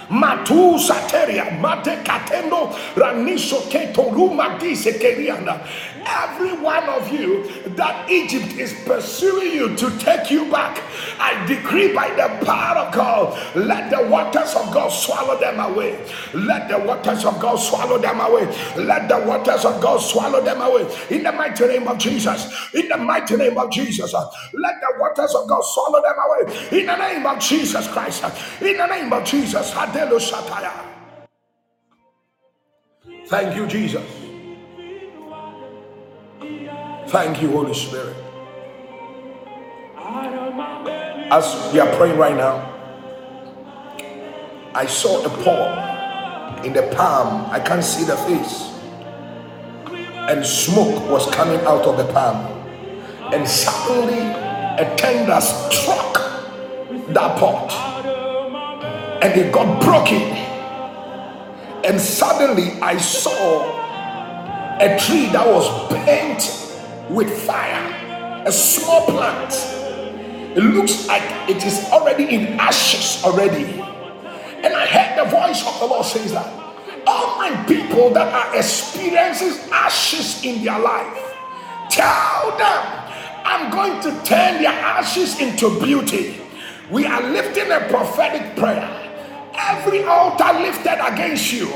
[0.08, 5.66] Matu Sateria, Mate Katendo, Raniso Ketoruma Disekeriana.
[6.06, 7.44] Every one of you
[7.76, 10.82] that Egypt is pursuing you to take you back,
[11.18, 15.98] I decree by the power of God, let the waters of God swallow them away.
[16.34, 18.46] Let the waters of God swallow them away.
[18.76, 20.86] Let the waters of God swallow them away.
[21.10, 22.74] In the mighty name of Jesus.
[22.74, 24.12] In the mighty name of Jesus.
[24.12, 26.80] Let the waters of God swallow them away.
[26.80, 28.24] In the name of Jesus Christ.
[28.62, 29.72] In the name of Jesus.
[33.28, 34.25] Thank you, Jesus.
[37.16, 38.14] Thank you, Holy Spirit.
[41.32, 42.56] As we are praying right now,
[44.74, 47.50] I saw a paw in the palm.
[47.50, 48.70] I can't see the face.
[50.28, 52.36] And smoke was coming out of the palm.
[53.32, 56.18] And suddenly a tender struck
[57.14, 57.72] that pot.
[59.22, 60.20] And it got broken.
[61.82, 63.62] And suddenly I saw
[64.78, 66.65] a tree that was bent
[67.08, 69.52] with fire, a small plant.
[70.56, 73.64] It looks like it is already in ashes already.
[73.64, 76.46] And I heard the voice of the Lord says that
[77.06, 81.36] all my people that are experiencing ashes in their life,
[81.90, 83.06] tell them
[83.44, 86.40] I'm going to turn their ashes into beauty.
[86.90, 89.02] We are lifting a prophetic prayer.
[89.54, 91.68] Every altar lifted against you,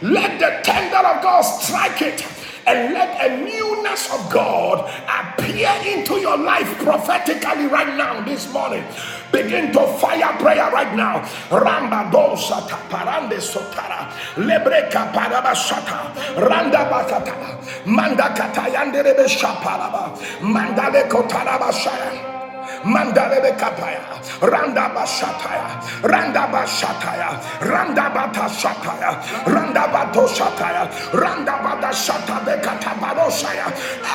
[0.00, 2.20] let the tender of God strike it
[2.68, 8.84] and let a newness of God appear into your life prophetically right now this morning.
[9.32, 11.20] Begin to fire prayer right now.
[11.50, 16.14] Ramba dosata parande sotara lebreka parabashata
[16.48, 22.37] randa bakata manda katayande rebe shaparaba mandale kotarabashaya.
[22.84, 24.00] Mandalebe kapaya,
[24.40, 33.68] Randa bashataya, Randa bashataya, Randa bata shataya, Randa bato shataya, Randa bata shatabe katabaroshaya.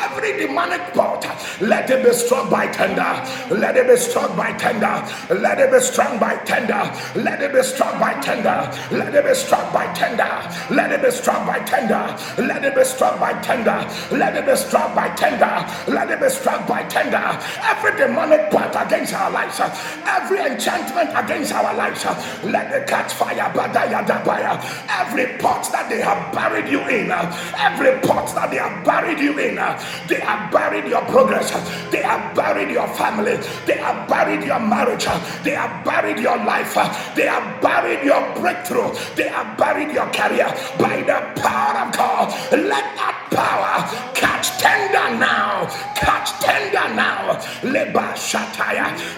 [0.03, 1.25] Every demonic pot,
[1.61, 3.13] let it be struck by tender,
[3.55, 5.03] let it be struck by tender,
[5.35, 6.83] let it be struck by tender,
[7.15, 11.11] let it be struck by tender, let it be struck by tender, let it be
[11.11, 15.65] struck by tender, let it be struck by tender, let it be struck by tender,
[15.87, 17.39] let it be struck by tender.
[17.63, 19.59] Every demonic plot against our lives,
[20.05, 22.05] every enchantment against our lives,
[22.45, 23.49] let it catch fire.
[24.89, 29.33] Every pot that they have buried you in, every pot that they have buried you
[29.39, 29.55] in,
[30.07, 31.49] they have buried your progress,
[31.89, 35.05] they have buried your family, they have buried your marriage,
[35.43, 36.75] they have buried your life,
[37.15, 40.47] they have buried your breakthrough, they have buried your career
[40.77, 42.29] by the power of God.
[42.51, 47.39] Let that power catch tender now, catch tender now.
[47.63, 48.42] Leba shataya.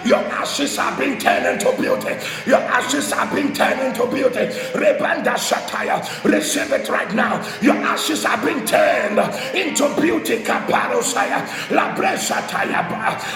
[0.04, 2.14] Your ashes are being turned into beauty.
[2.46, 4.46] Your ashes are being turned into beauty.
[4.74, 5.98] Rebanda shataya.
[6.24, 7.42] Receive it right now.
[7.60, 9.18] Your ashes are being turned
[9.54, 10.38] into beauty.
[10.44, 11.40] Kaparosaya.
[11.70, 12.82] La breshataya.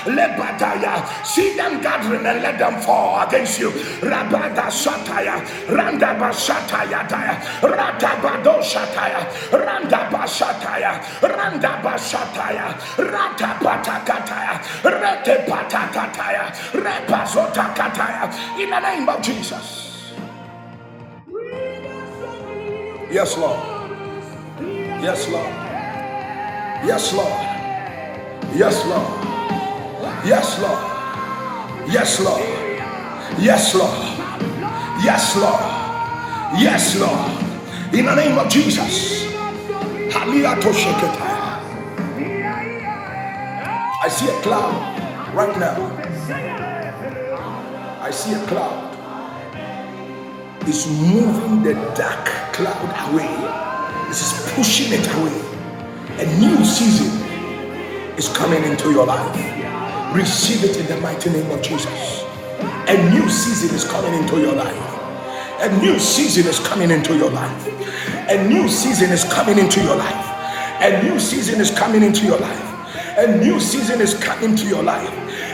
[0.07, 1.25] Lebadaya.
[1.27, 3.71] See them gathering and let them fall against you.
[4.03, 5.37] Rabada shataya.
[5.69, 7.01] Randa bashataya.
[7.63, 9.23] Rata bado shataya.
[9.53, 10.93] Randa bashataya.
[11.23, 12.67] Randa bashataya.
[12.99, 14.55] Rata patakataya.
[18.59, 20.13] In the name of Jesus.
[23.11, 23.61] Yes, Lord.
[25.03, 25.55] Yes, Lord.
[26.85, 27.67] Yes, Lord.
[28.55, 29.27] Yes, Lord.
[30.25, 30.81] Yes, Lord.
[31.89, 32.43] Yes, Lord.
[33.41, 33.99] Yes, Lord.
[35.03, 35.65] Yes, Lord.
[36.61, 37.95] Yes, Lord.
[37.95, 39.27] In the name of Jesus.
[44.03, 45.00] I see a cloud
[45.35, 45.77] right now.
[48.01, 48.91] I see a cloud.
[50.63, 53.29] It's moving the dark cloud away.
[54.09, 55.41] This is pushing it away.
[56.19, 57.11] A new season
[58.19, 59.37] is coming into your life.
[60.15, 62.25] Receive it in the mighty name of Jesus.
[62.89, 65.01] A new season is coming into your life.
[65.61, 67.67] A new season is coming into your life.
[68.29, 70.27] A new season is coming into your life.
[70.83, 72.70] A new season is coming into your life.
[73.17, 75.11] A new season is coming to your life.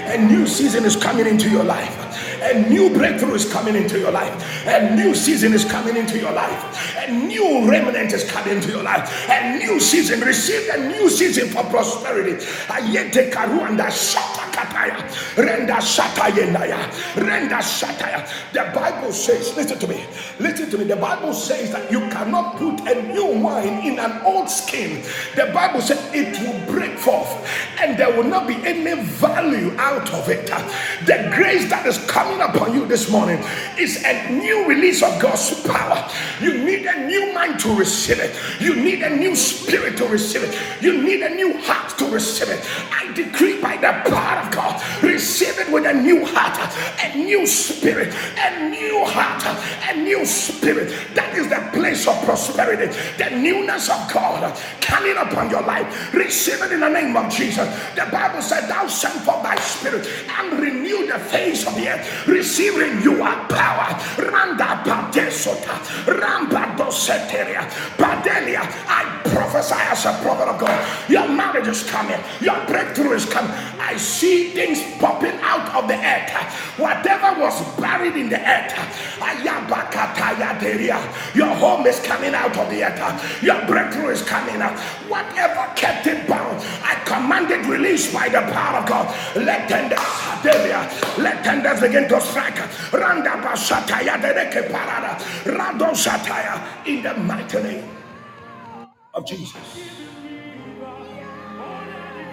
[0.09, 1.95] A new season is coming into your life.
[2.43, 4.67] A new breakthrough is coming into your life.
[4.67, 6.96] A new season is coming into your life.
[7.07, 9.29] A new remnant is coming into your life.
[9.31, 10.21] A new season.
[10.21, 12.45] Receive a new season for prosperity.
[12.69, 14.97] Ayete karuanda shatakataya.
[15.37, 16.79] Renda shatayenaya.
[17.15, 18.27] Renda shataya.
[18.53, 20.05] The Bible says, listen to me.
[20.41, 20.85] Listen to me.
[20.85, 25.03] The Bible says that you cannot put a new wine in an old skin.
[25.37, 27.29] The Bible says it will break forth
[27.81, 30.47] and there will not be any value out of it.
[30.47, 33.43] The grace that is coming upon you this morning
[33.79, 36.09] is a new release of God's power.
[36.41, 38.37] You need a new mind to receive it.
[38.61, 40.57] You need a new spirit to receive it.
[40.83, 42.65] You need a new heart to receive it.
[42.93, 46.59] I decree by the power of God, receive it with a new heart,
[47.03, 49.43] a new spirit, a new heart,
[49.91, 50.95] a new spirit.
[51.15, 52.87] That is the place of prosperity,
[53.19, 56.13] the newness of God coming upon your life.
[56.15, 57.69] Receive it in the name of Jesus.
[57.95, 60.07] The Bible said, Thou send forth thy spirit
[60.39, 62.27] and renew the face of the earth.
[62.27, 63.99] Receive renewal power.
[64.19, 65.77] Randa Padesota,
[66.07, 67.67] Ramba Doseteria,
[67.99, 68.63] Padelia.
[68.87, 71.11] I prophesy as a prophet of God.
[71.11, 73.51] Your marriage is coming, your breakthrough is coming.
[73.81, 76.31] I see things popping out of the earth.
[76.79, 78.71] Whatever was buried in the earth,
[81.35, 83.43] your home is coming out of the earth.
[83.43, 84.79] Your breakthrough is coming out.
[85.11, 89.15] Whatever kept it bound, I command it released by the power of God.
[89.37, 89.99] Let tenders,
[91.19, 92.59] let tenders begin to strike.
[92.93, 97.85] Randa Bashataya, Dereke Parada, Rado Shataya, in the mighty name
[99.15, 99.91] of Jesus.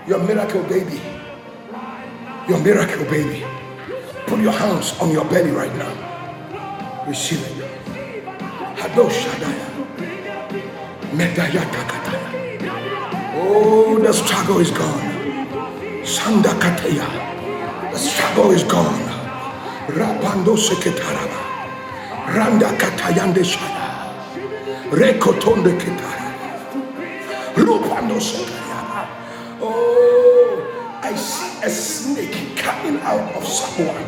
[0.07, 1.01] Your miracle baby.
[2.49, 3.45] Your miracle baby.
[4.27, 6.19] Put your hands on your belly right now.
[7.07, 7.89] Receive it.
[8.63, 9.67] Hado Shadaya.
[11.17, 12.49] Medaya Takataya.
[13.25, 15.33] Oh, the struggle is gone.
[16.03, 17.07] Sanda Kataya.
[17.91, 19.01] The struggle is gone.
[19.87, 21.65] Rapando Seketaraba.
[22.35, 23.82] Randa Katayande Shada.
[24.93, 26.33] Rekotonde Ketara.
[27.55, 29.07] Rupando Sekayaba.
[29.61, 34.03] Oh, I see a snake coming out of someone.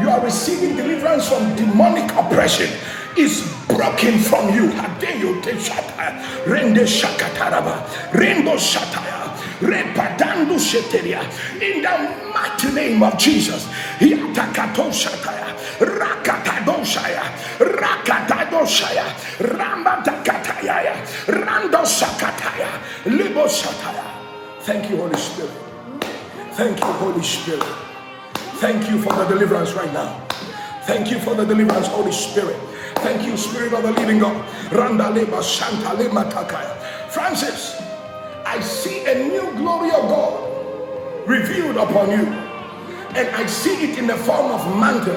[0.00, 2.70] You are receiving deliverance from demonic oppression.
[3.16, 4.70] Is broken from you.
[4.70, 6.18] Hadeyo te shata.
[6.46, 8.12] Rende shakataraba.
[8.14, 9.34] Rainbow shataya.
[9.60, 11.22] Repadando sheteria.
[11.62, 13.66] In the mighty name of Jesus.
[14.00, 15.37] Yatakato shataya.
[15.80, 17.24] Rakatadoshaya.
[17.58, 19.06] Rakatadoshaya.
[19.40, 20.94] Rambadakataya.
[21.28, 22.70] Rando sakataya.
[23.06, 24.04] Libo shataya.
[24.62, 25.52] Thank you, Holy Spirit.
[26.52, 27.64] Thank you, Holy Spirit.
[28.60, 30.20] Thank you for the deliverance right now.
[30.84, 32.56] Thank you for the deliverance, Holy Spirit.
[32.96, 34.36] Thank you, Spirit of the Living God.
[34.72, 36.76] Randa leba shanta lema takaya.
[37.10, 37.80] Francis,
[38.46, 40.62] I see a new glory of God
[41.28, 42.26] revealed upon you.
[43.16, 45.16] and I see it in the form of mantle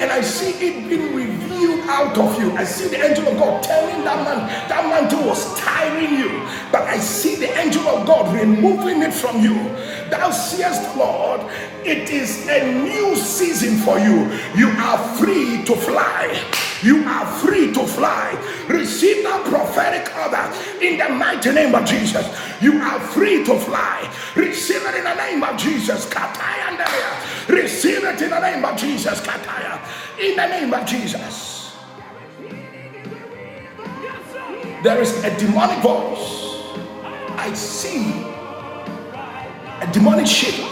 [0.00, 2.52] and I see it being revealed out of you.
[2.52, 6.40] I see the angel of God telling that man that mantle was tiring you,
[6.72, 9.54] but I see the angel of God removing it from you.
[10.08, 11.42] Thou seest, Lord,
[11.84, 14.32] it is a new season for you.
[14.56, 16.69] You are free to fly.
[16.82, 18.32] You are free to fly.
[18.68, 20.50] Receive that prophetic order
[20.84, 22.26] in the mighty name of Jesus.
[22.60, 24.10] You are free to fly.
[24.34, 26.08] Receive it in the name of Jesus.
[27.48, 29.20] Receive it in the name of Jesus.
[30.18, 31.76] In the name of Jesus.
[34.82, 36.46] There is a demonic voice.
[37.36, 38.24] I see
[39.80, 40.66] a demonic shape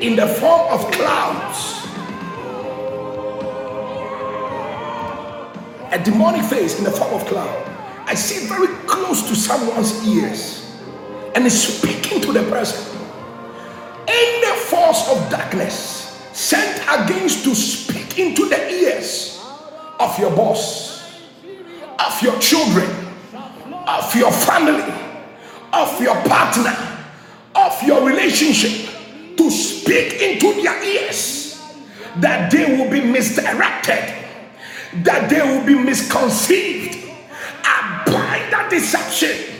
[0.00, 1.81] in the form of clouds
[5.92, 7.68] a demonic face in the form of cloud.
[8.06, 10.74] I see very close to someone's ears
[11.34, 12.98] and is speaking to the person.
[14.08, 19.40] Any force of darkness sent against to speak into the ears
[20.00, 21.12] of your boss,
[21.44, 22.88] of your children,
[23.86, 24.94] of your family,
[25.72, 26.74] of your partner,
[27.54, 28.88] of your relationship,
[29.36, 31.60] to speak into their ears
[32.16, 34.21] that they will be misdirected
[34.94, 36.98] that they will be misconceived.
[38.06, 39.56] Bind that deception.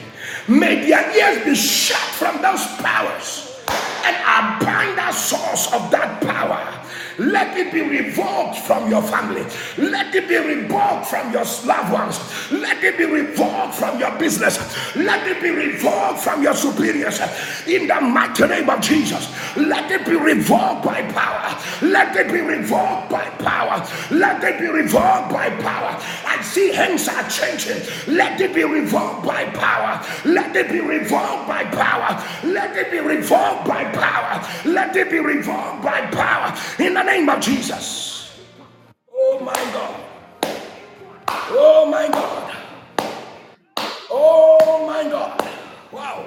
[0.48, 3.62] May their ears be shut from those powers.
[4.04, 4.16] And
[4.60, 6.81] bind that source of that power
[7.18, 9.44] let it be revoked from your family.
[9.78, 12.18] Let it be revoked from your loved ones.
[12.50, 14.58] Let it be revoked from your business.
[14.96, 17.20] Let it be revoked from your superiors.
[17.66, 19.28] In the mighty name of Jesus.
[19.56, 21.58] Let it be revoked by power.
[21.82, 23.86] Let it be revoked by power.
[24.10, 25.98] Let it be revoked by power.
[26.26, 27.82] I see hands are changing.
[28.14, 30.04] Let it be revoked by power.
[30.24, 32.22] Let it be revoked by power.
[32.44, 34.46] Let it be revoked by power.
[34.64, 36.56] Let it be revoked by power.
[36.82, 38.40] In the name of Jesus.
[39.12, 40.00] Oh my God.
[41.50, 42.56] Oh my God.
[44.10, 45.50] Oh my God.
[45.92, 46.24] Wow.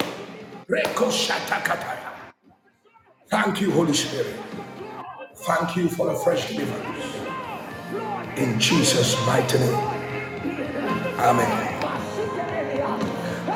[3.29, 4.35] Thank you, Holy Spirit.
[5.35, 7.05] Thank you for the fresh deliverance.
[8.37, 10.03] In Jesus' mighty name.
[11.19, 11.93] Amen.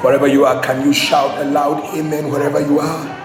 [0.03, 3.18] Wherever you are, can you shout aloud, amen wherever you are?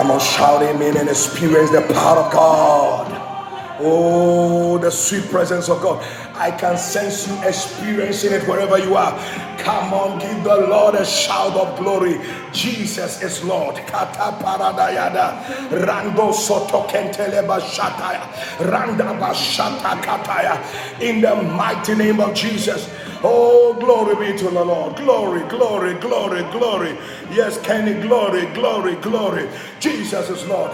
[0.00, 3.76] Come on, shout amen and experience the power of God.
[3.80, 6.02] Oh, the sweet presence of God.
[6.40, 9.12] I can sense you experiencing it wherever you are.
[9.58, 12.18] Come on, give the Lord a shout of glory.
[12.50, 13.76] Jesus is Lord.
[13.86, 15.44] Kata paradayada.
[15.84, 18.24] Rando soto kenteleba shataya.
[18.72, 20.56] Randa bashata kataya.
[21.02, 22.88] In the mighty name of Jesus.
[23.22, 24.96] Oh, glory be to the Lord.
[24.96, 26.96] Glory, glory, glory, glory.
[27.30, 29.46] Yes, Kenny, glory, glory, glory.
[29.78, 30.70] Jesus is Lord.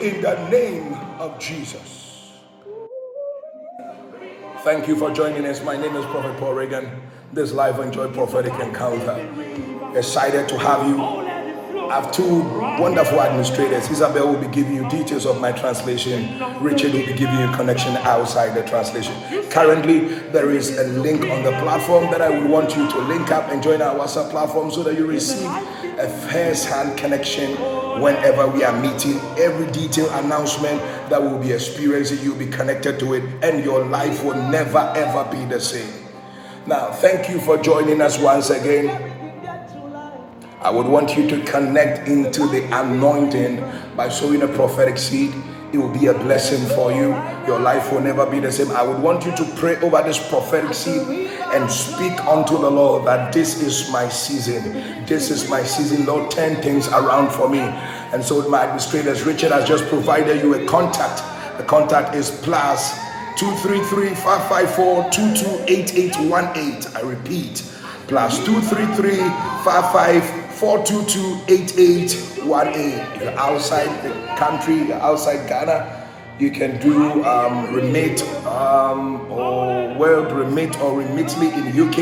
[0.00, 2.09] In the name of Jesus.
[4.62, 5.62] Thank you for joining us.
[5.62, 7.00] My name is Prophet Paul Reagan.
[7.32, 9.16] This live enjoy prophetic encounter.
[9.96, 11.30] Excited to have you
[11.90, 12.42] I have two
[12.80, 13.90] wonderful administrators.
[13.90, 16.38] Isabel will be giving you details of my translation.
[16.62, 19.12] Richard will be giving you connection outside the translation.
[19.50, 19.98] Currently,
[20.30, 23.50] there is a link on the platform that I would want you to link up
[23.50, 25.50] and join our WhatsApp platform so that you receive
[26.00, 27.50] a first-hand connection
[28.00, 29.18] whenever we are meeting.
[29.38, 30.80] Every detail announcement
[31.10, 35.30] that we'll be experiencing, you'll be connected to it, and your life will never ever
[35.30, 35.92] be the same.
[36.66, 38.88] Now, thank you for joining us once again.
[40.62, 43.62] I would want you to connect into the anointing
[43.96, 45.32] by sowing a prophetic seed.
[45.72, 47.10] It will be a blessing for you.
[47.46, 48.70] Your life will never be the same.
[48.72, 53.06] I would want you to pray over this prophetic seed and speak unto the Lord
[53.06, 55.04] that this is my season.
[55.06, 56.06] This is my season.
[56.06, 57.60] Lord, turn things around for me.
[57.60, 61.22] And so, my administrators, Richard has just provided you a contact.
[61.58, 62.92] The contact is plus
[63.38, 66.96] 233 554 228818.
[66.96, 67.62] I repeat,
[68.08, 69.16] plus 233
[69.64, 73.16] 554 422-8818.
[73.16, 76.06] If you're outside the country, you're outside Ghana,
[76.38, 81.98] you can do um, remit um, or WorldRemit or remitly in UK,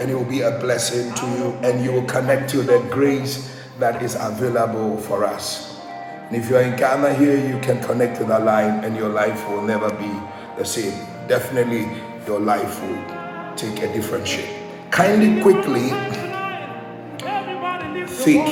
[0.00, 3.48] and it will be a blessing to you, and you will connect to the grace
[3.78, 5.78] that is available for us.
[6.26, 9.48] And if you're in Ghana here, you can connect to that line, and your life
[9.48, 10.10] will never be
[10.58, 10.98] the same.
[11.28, 11.88] Definitely,
[12.26, 12.98] your life will
[13.54, 14.50] take a different shape.
[14.90, 15.92] Kindly, quickly
[18.24, 18.46] thick.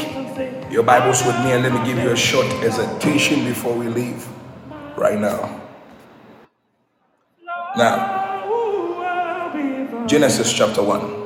[0.71, 4.27] Your Bible's with me, and let me give you a short exhortation before we leave
[4.97, 5.61] right now.
[7.77, 8.19] Now,
[10.07, 11.19] Genesis chapter 1.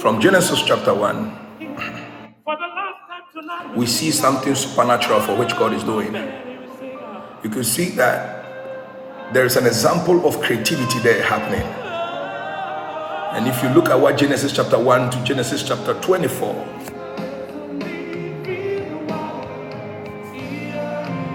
[0.00, 1.48] From Genesis chapter 1,
[3.76, 6.14] we see something supernatural for which God is doing.
[7.44, 11.87] You can see that there is an example of creativity there happening.
[13.38, 16.54] And if you look at what Genesis chapter 1 to Genesis chapter 24,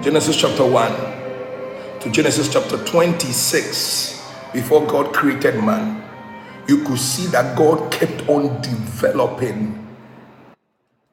[0.03, 6.03] Genesis chapter 1 to Genesis chapter 26, before God created man,
[6.67, 9.87] you could see that God kept on developing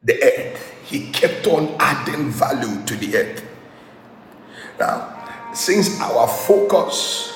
[0.02, 0.74] the earth.
[0.86, 3.44] He kept on adding value to the earth.
[4.80, 7.29] Now, since our focus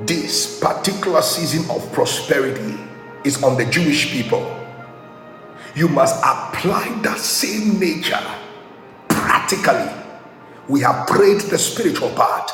[0.00, 2.78] this particular season of prosperity
[3.24, 4.52] is on the Jewish people,
[5.74, 8.20] you must apply that same nature
[9.08, 9.92] practically.
[10.68, 12.50] We have prayed the spiritual part.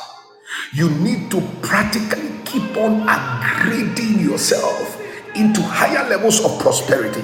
[0.72, 5.00] You need to practically keep on upgrading yourself
[5.34, 7.22] into higher levels of prosperity.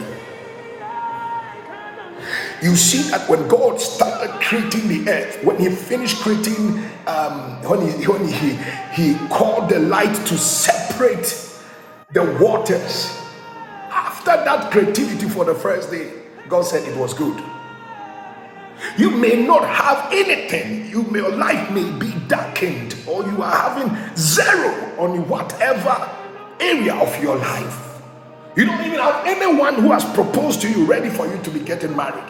[2.61, 7.87] You see that when God started creating the earth, when He finished creating, um, when,
[7.89, 8.59] he, when he,
[8.93, 11.49] he called the light to separate
[12.13, 13.17] the waters,
[13.91, 16.13] after that creativity for the first day,
[16.49, 17.41] God said it was good.
[18.97, 23.71] You may not have anything, you may, your life may be darkened, or you are
[23.71, 26.11] having zero on whatever
[26.59, 28.01] area of your life.
[28.57, 31.61] You don't even have anyone who has proposed to you ready for you to be
[31.61, 32.25] getting married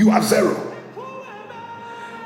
[0.00, 0.56] you are zero.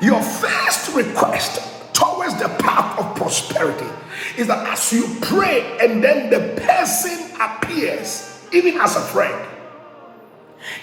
[0.00, 1.60] Your first request
[1.92, 3.90] towards the path of prosperity
[4.38, 9.50] is that as you pray and then the person appears, even as a friend,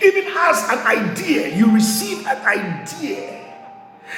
[0.03, 3.39] even as an idea, you receive an idea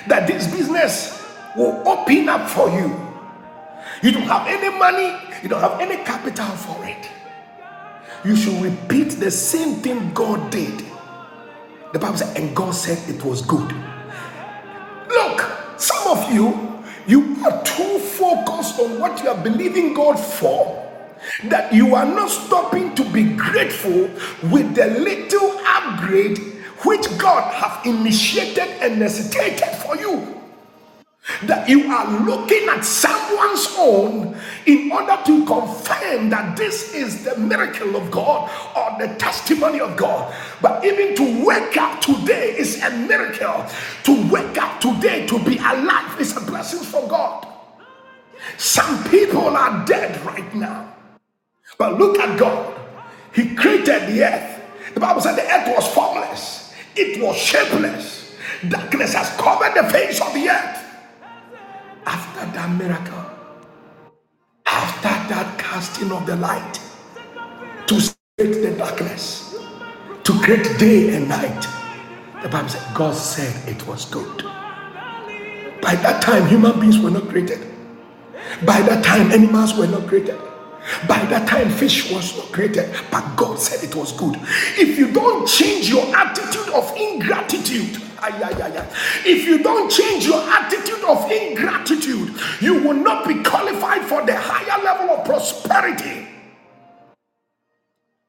[0.08, 1.24] that this business
[1.56, 2.90] will open up for you.
[4.02, 7.08] You don't have any money, you don't have any capital for it.
[8.26, 10.93] You should repeat the same thing God did
[11.94, 13.74] the Bible said, and God said it was good.
[15.10, 15.42] Look,
[15.80, 20.80] some of you, you are too focused on what you are believing God for
[21.46, 24.10] that you are not stopping to be grateful
[24.52, 26.40] with the little upgrade
[26.86, 30.43] which God have initiated and necessitated for you
[31.44, 37.38] that you are looking at someone's own in order to confirm that this is the
[37.38, 40.34] miracle of God or the testimony of God.
[40.62, 43.66] But even to wake up today is a miracle.
[44.04, 47.48] To wake up today to be alive is a blessing from God.
[48.58, 50.94] Some people are dead right now.
[51.78, 52.80] But look at God.
[53.34, 54.62] He created the earth.
[54.94, 58.36] The Bible said the earth was formless, it was shapeless.
[58.70, 60.83] Darkness has covered the face of the earth
[62.06, 63.26] after that miracle,
[64.68, 66.80] after that casting of the light,
[67.88, 67.96] to
[68.38, 69.56] create the darkness,
[70.24, 71.68] to create day and night,
[72.44, 74.44] the Bible said, God said it was good.
[75.82, 77.60] By that time, human beings were not created.
[78.66, 80.40] By that time, animals were not created.
[81.08, 84.38] By that time, fish was not created, but God said it was good.
[84.78, 88.02] If you don't change your attitude of ingratitude,
[89.26, 94.36] if you don't change your attitude of ingratitude, you will not be qualified for the
[94.36, 96.28] higher level of prosperity.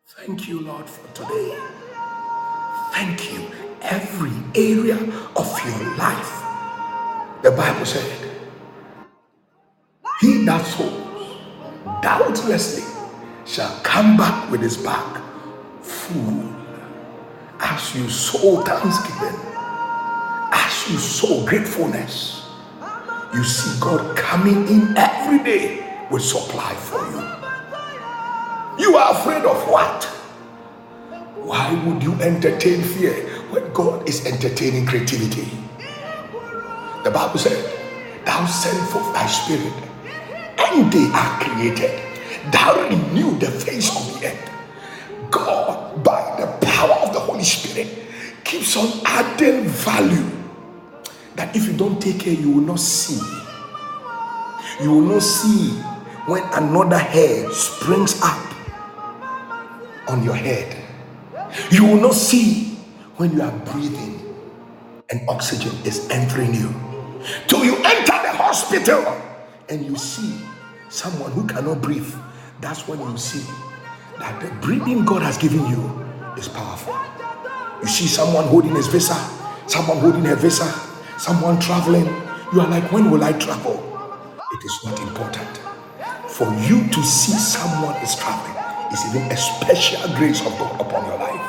[0.09, 1.59] Thank you, Lord, for today.
[2.92, 3.47] Thank you.
[3.82, 4.97] Every area
[5.36, 6.42] of your life.
[7.42, 8.30] The Bible said,
[10.20, 11.03] He that sows
[12.03, 12.84] doubtlessly
[13.47, 15.22] shall come back with his bag
[15.82, 16.55] full.
[17.61, 19.54] As you sow thanksgiving,
[20.91, 22.47] you sow gratefulness,
[23.35, 28.85] you see God coming in every day with supply for you.
[28.85, 30.05] You are afraid of what?
[31.37, 33.14] Why would you entertain fear
[33.51, 35.49] when God is entertaining creativity?
[37.05, 37.59] The Bible said,
[38.26, 39.72] Thou send forth thy spirit,
[40.59, 42.01] and they are created.
[42.53, 44.51] Thou renew the face of the earth.
[45.30, 47.89] God, by the power of the Holy Spirit,
[48.45, 50.34] keeps on adding value
[51.37, 53.20] that if you don't take care, you will not see.
[54.82, 55.70] You will not see
[56.26, 58.41] when another hair springs up
[60.09, 60.76] on your head.
[61.70, 62.76] You will not see
[63.16, 64.20] when you are breathing
[65.11, 66.74] and oxygen is entering you.
[67.49, 69.05] Till you enter the hospital
[69.68, 70.35] and you see
[70.91, 72.12] someone who cannot breathe,
[72.61, 73.45] that's when you see
[74.18, 75.82] that the breathing God has given you
[76.39, 76.95] is powerful.
[77.82, 79.14] You see someone holding his visa,
[79.66, 80.64] someone holding her visa,
[81.19, 82.07] someone traveling,
[82.53, 83.81] you are like, when will I travel?
[84.53, 85.61] It is not important.
[86.29, 88.57] For you to see someone is traveling
[88.93, 91.47] is even a special grace of God upon your life.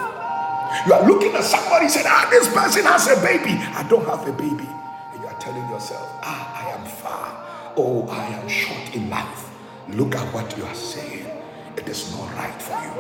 [0.88, 3.52] You are looking at somebody saying, Ah, this person has a baby.
[3.76, 4.68] I don't have a baby.
[5.14, 7.74] And you are telling yourself, Ah, I am far.
[7.78, 9.50] Oh, I am short in life.
[9.90, 11.26] Look at what you are saying.
[11.78, 12.94] It is not right for you.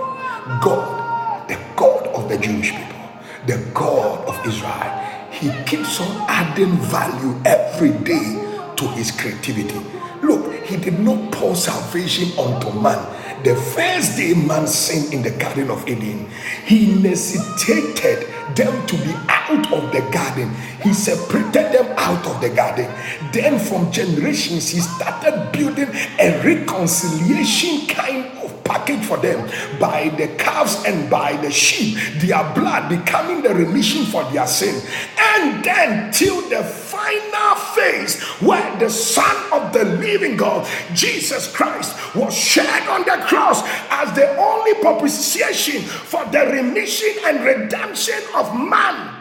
[0.61, 3.09] God, the God of the Jewish people,
[3.47, 4.91] the God of Israel,
[5.35, 8.41] He keeps on adding value every day
[8.77, 9.79] to His creativity.
[10.21, 13.15] Look, He did not pour salvation onto man
[13.45, 16.27] the first day man sinned in the Garden of Eden,
[16.65, 20.49] he necessitated them to be out of the garden.
[20.81, 22.89] He separated them out of the garden.
[23.31, 28.25] Then, from generations, he started building a reconciliation kind
[28.65, 29.49] package for them
[29.79, 34.81] by the calves and by the sheep, their blood becoming the remission for their sin.
[35.19, 41.95] And then, till the final phase where the Son of the living God, Jesus Christ,
[42.15, 43.61] was shed on the cross
[43.91, 49.13] as the only propitiation for the remission and redemption of man.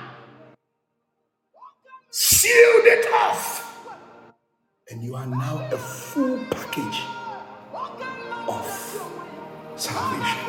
[2.10, 3.86] Sealed it off.
[4.90, 7.02] And you are now a full package
[8.48, 8.83] of
[9.88, 10.40] salvation.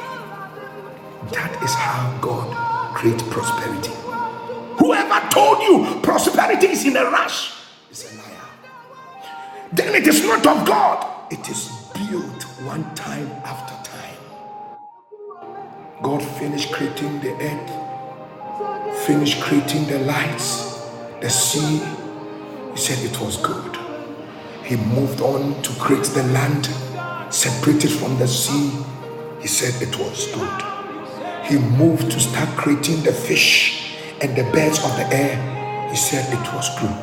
[1.33, 3.93] That is how God creates prosperity.
[4.79, 7.53] Whoever told you prosperity is in a rush
[7.91, 8.47] is a liar.
[9.73, 14.17] Then it is not of God, it is built one time after time.
[16.03, 17.97] God finished creating the earth,
[19.07, 20.81] finished creating the lights,
[21.21, 21.81] the sea.
[22.73, 23.77] He said it was good.
[24.63, 26.69] He moved on to create the land,
[27.33, 28.71] separated from the sea.
[29.45, 31.45] He said it was good.
[31.45, 36.25] He moved to start creating the fish and the birds of the air, he said
[36.33, 36.97] it was good.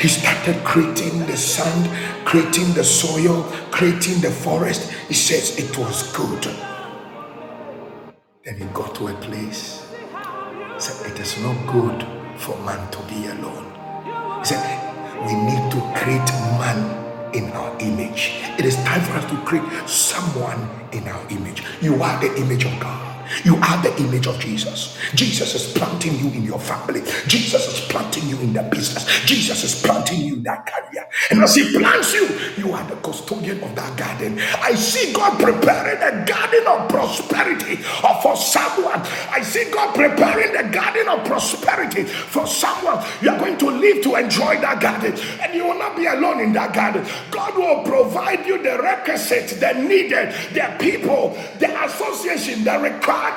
[0.00, 1.88] He started creating the sand,
[2.26, 4.90] creating the soil, creating the forest.
[5.06, 6.42] He says it was good.
[8.44, 9.86] Then he got to a place.
[10.74, 12.02] He said, It is not good
[12.40, 13.70] for man to be alone.
[14.40, 14.66] He said,
[15.24, 16.28] We need to create
[16.58, 17.03] man
[17.34, 18.32] in our image.
[18.58, 21.62] It is time for us to create someone in our image.
[21.80, 23.13] You are the image of God.
[23.44, 24.98] You are the image of Jesus.
[25.14, 27.02] Jesus is planting you in your family.
[27.26, 29.04] Jesus is planting you in the business.
[29.24, 31.06] Jesus is planting you in that career.
[31.30, 34.38] And as He plants you, you are the custodian of that garden.
[34.62, 39.00] I see God preparing a garden of prosperity for someone.
[39.30, 43.04] I see God preparing the garden of prosperity for someone.
[43.22, 46.40] You are going to live to enjoy that garden, and you will not be alone
[46.40, 47.06] in that garden.
[47.30, 52.78] God will provide you the requisites, the needed, the people, the association, the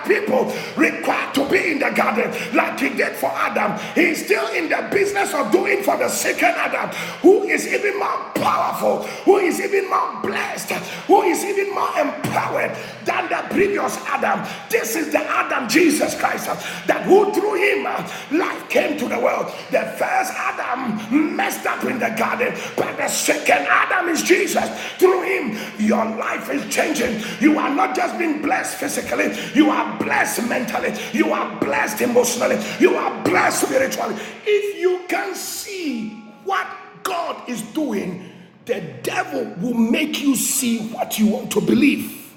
[0.05, 3.77] people required to be in the garden like he did for Adam.
[3.95, 6.89] He's still in the business of doing for the second Adam,
[7.21, 10.71] who is even more powerful, who is even more blessed,
[11.07, 12.75] who is even more empowered
[13.05, 14.45] than the previous Adam.
[14.69, 16.47] This is the Adam, Jesus Christ,
[16.87, 19.47] that who through him uh, life came to the world.
[19.71, 24.69] The first Adam messed up in the garden, but the second Adam is Jesus.
[24.97, 27.21] Through him, your life is changing.
[27.39, 30.93] You are not just being blessed physically, you you are blessed mentally.
[31.11, 32.57] You are blessed emotionally.
[32.79, 34.15] You are blessed spiritually.
[34.45, 36.11] If you can see
[36.45, 36.65] what
[37.03, 38.31] God is doing,
[38.65, 42.33] the devil will make you see what you want to believe.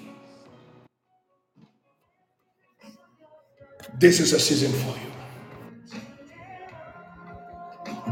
[3.98, 5.12] This is a season for you.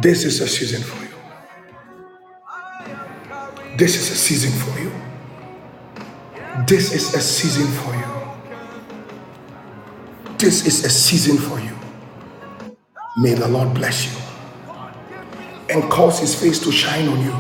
[0.01, 1.11] This is a season for you.
[3.77, 4.93] This is a season for you.
[6.67, 7.98] This is a season for you.
[10.39, 11.77] This is a season for you.
[13.17, 14.23] May the Lord bless you
[15.69, 17.35] and cause his face to shine on you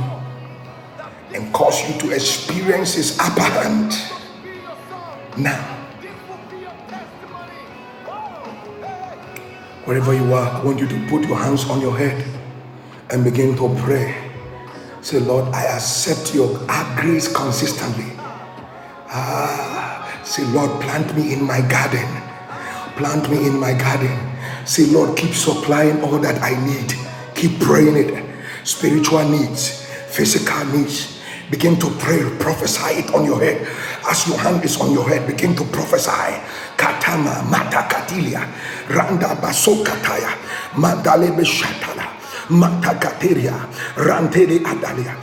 [1.33, 3.93] and cause you to experience his upper hand.
[5.39, 5.63] Now,
[9.85, 12.25] wherever you are, I want you to put your hands on your head
[13.11, 14.13] and begin to pray.
[15.03, 16.49] Say, Lord, I accept your
[16.97, 18.11] grace consistently.
[19.09, 22.18] Ah, say, Lord, plant me in my garden
[22.99, 24.11] Plant me in my garden.
[24.67, 26.93] Say, Lord, keep supplying all that I need.
[27.37, 28.11] Keep praying it.
[28.67, 31.23] Spiritual needs, physical needs.
[31.49, 33.63] Begin to pray, prophesy it on your head.
[34.11, 36.43] As your hand is on your head, begin to prophesy.
[36.77, 38.43] Katama, Mata Katilia,
[38.91, 40.35] Randa Basokataya,
[40.75, 42.05] Mandale Beshatala,
[42.51, 43.55] Mata Kateria,
[43.95, 45.15] Rantele Adalia,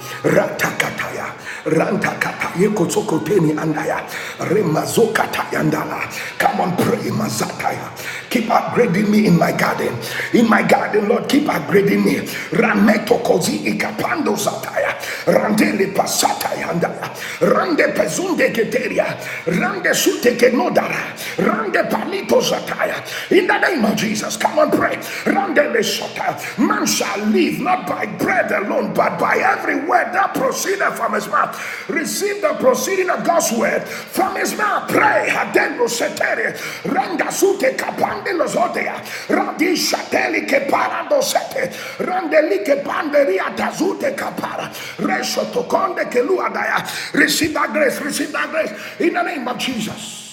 [1.66, 1.98] Ratakataya.
[2.00, 4.04] Rantakata yekotokoteni andaya
[4.40, 6.02] remazokata yandala.
[6.40, 7.92] Come on, pray mazataya.
[8.30, 9.96] Keep upgrading me in my garden.
[10.34, 12.16] In my garden, Lord, keep upgrading me.
[12.58, 14.96] Rameto kozi ikapando zataya.
[15.28, 17.10] Randele pasata yandaya.
[17.42, 19.06] Rande pezunde keteria.
[19.48, 21.16] Rande sute kenodara.
[21.38, 22.96] Rande palito zataya.
[23.32, 24.98] In the name of Jesus, come on, pray.
[25.26, 26.38] Rande lesota.
[26.60, 31.28] Man shall live not by bread alone, but by every word that proceeded from his
[31.28, 31.55] mouth.
[31.90, 34.90] Receive the proceeding of God's word from his mouth.
[34.90, 35.28] Pray.
[35.30, 36.56] Hadendo setere.
[36.86, 39.00] Randa sute kapande lozotea.
[39.30, 41.72] Radi shateli ke parado sete.
[42.04, 44.70] Randeli ke panderia tazute kapara.
[44.98, 46.84] Resho tokonde ke luadaya.
[47.14, 48.00] Receive that grace.
[48.02, 48.72] Receive that grace.
[49.00, 50.24] In the name of Jesus.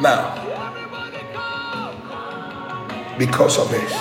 [0.00, 0.58] Now,
[3.18, 3.92] because of this,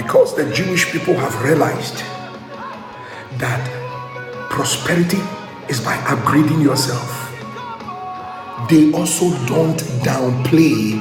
[0.00, 1.98] because the Jewish people have realized
[3.36, 3.60] that
[4.48, 5.20] prosperity
[5.68, 7.28] is by upgrading yourself,
[8.70, 10.96] they also don't downplay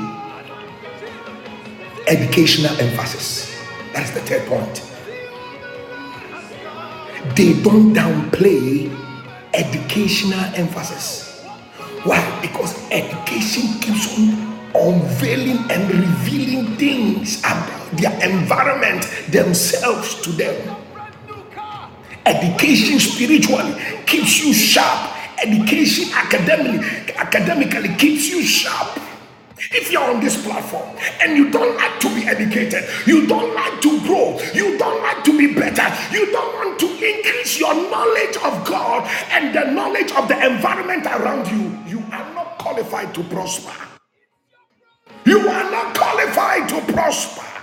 [2.08, 3.56] educational emphasis.
[3.94, 4.84] That's the third point.
[7.38, 8.92] They don't downplay
[9.54, 11.46] educational emphasis.
[12.04, 12.20] Why?
[12.42, 14.36] Because education keeps on
[14.76, 20.76] unveiling and revealing things about their environment themselves to them.
[22.26, 23.76] Education spiritually
[24.06, 25.16] keeps you sharp.
[25.44, 29.00] Education academically, academically keeps you sharp.
[29.72, 33.82] If you're on this platform and you don't like to be educated, you don't like
[33.82, 38.38] to grow, you don't like to be better, you don't want to increase your knowledge
[38.38, 43.24] of God and the knowledge of the environment around you, you are not qualified to
[43.26, 43.74] prosper.
[45.26, 47.59] You are not qualified to prosper.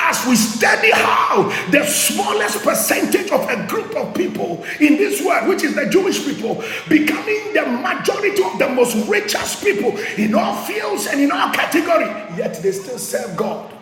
[0.00, 5.48] As we study how the smallest percentage of a group of people in this world,
[5.48, 10.56] which is the Jewish people, becoming the majority of the most richest people in all
[10.64, 13.74] fields and in all categories, yet they still serve God.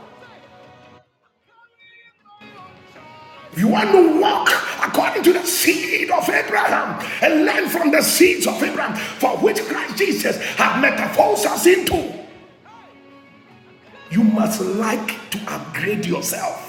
[3.56, 4.50] You want to walk
[4.84, 9.62] according to the seed of Abraham and learn from the seeds of Abraham, for which
[9.62, 12.25] Christ Jesus has metamorphosed us into,
[14.10, 16.62] you must like to upgrade yourself.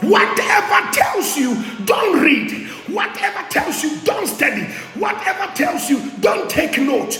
[0.00, 2.68] Whatever tells you, don't read.
[2.88, 4.62] Whatever tells you, don't study.
[4.94, 7.18] Whatever tells you, don't take note.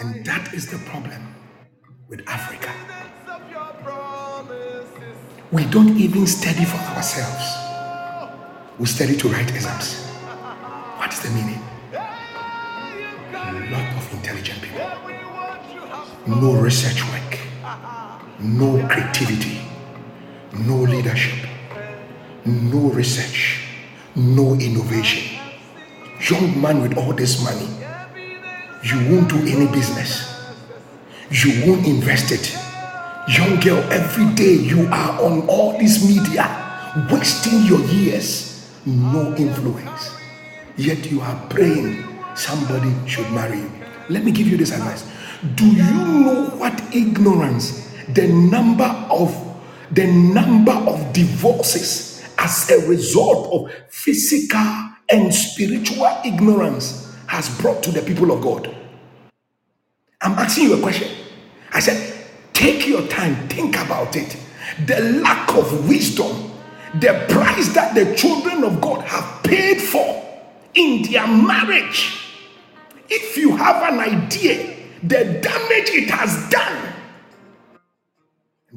[0.00, 1.34] And that is the problem
[2.08, 2.72] with Africa.
[5.50, 7.56] We don't even study for ourselves.
[8.78, 10.06] We study to write exams.
[10.98, 11.60] What is the meaning?
[13.70, 14.86] Lot of intelligent people.
[16.26, 17.38] No research work.
[18.40, 19.60] No creativity.
[20.58, 21.48] No leadership.
[22.46, 23.64] No research.
[24.16, 25.38] No innovation.
[26.30, 27.68] Young man with all this money,
[28.84, 30.32] you won't do any business.
[31.30, 32.56] You won't invest it.
[33.28, 36.46] Young girl, every day you are on all this media,
[37.10, 40.14] wasting your years, no influence.
[40.76, 43.70] Yet you are praying somebody should marry you.
[44.08, 45.04] Let me give you this advice.
[45.54, 49.34] Do you know what ignorance, the number of
[49.90, 57.90] the number of divorces as a result of physical and spiritual ignorance has brought to
[57.90, 58.74] the people of God?
[60.22, 61.10] I'm asking you a question.
[61.72, 64.36] I said, take your time, think about it.
[64.86, 66.52] The lack of wisdom,
[66.94, 70.24] the price that the children of God have paid for
[70.74, 72.21] in their marriage.
[73.12, 76.94] If you have an idea, the damage it has done.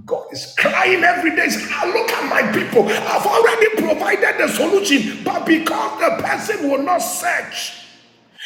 [0.06, 1.48] God is crying every day.
[1.72, 2.84] "Ah, look at my people.
[2.90, 7.74] I've already provided the solution, but because the person will not search,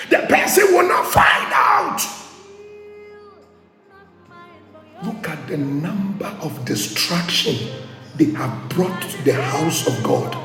[0.10, 2.02] the person will not find out.
[5.04, 7.56] Look at the number of destruction
[8.18, 10.38] they have brought to the house of God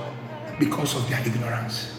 [0.61, 1.93] because of their ignorance.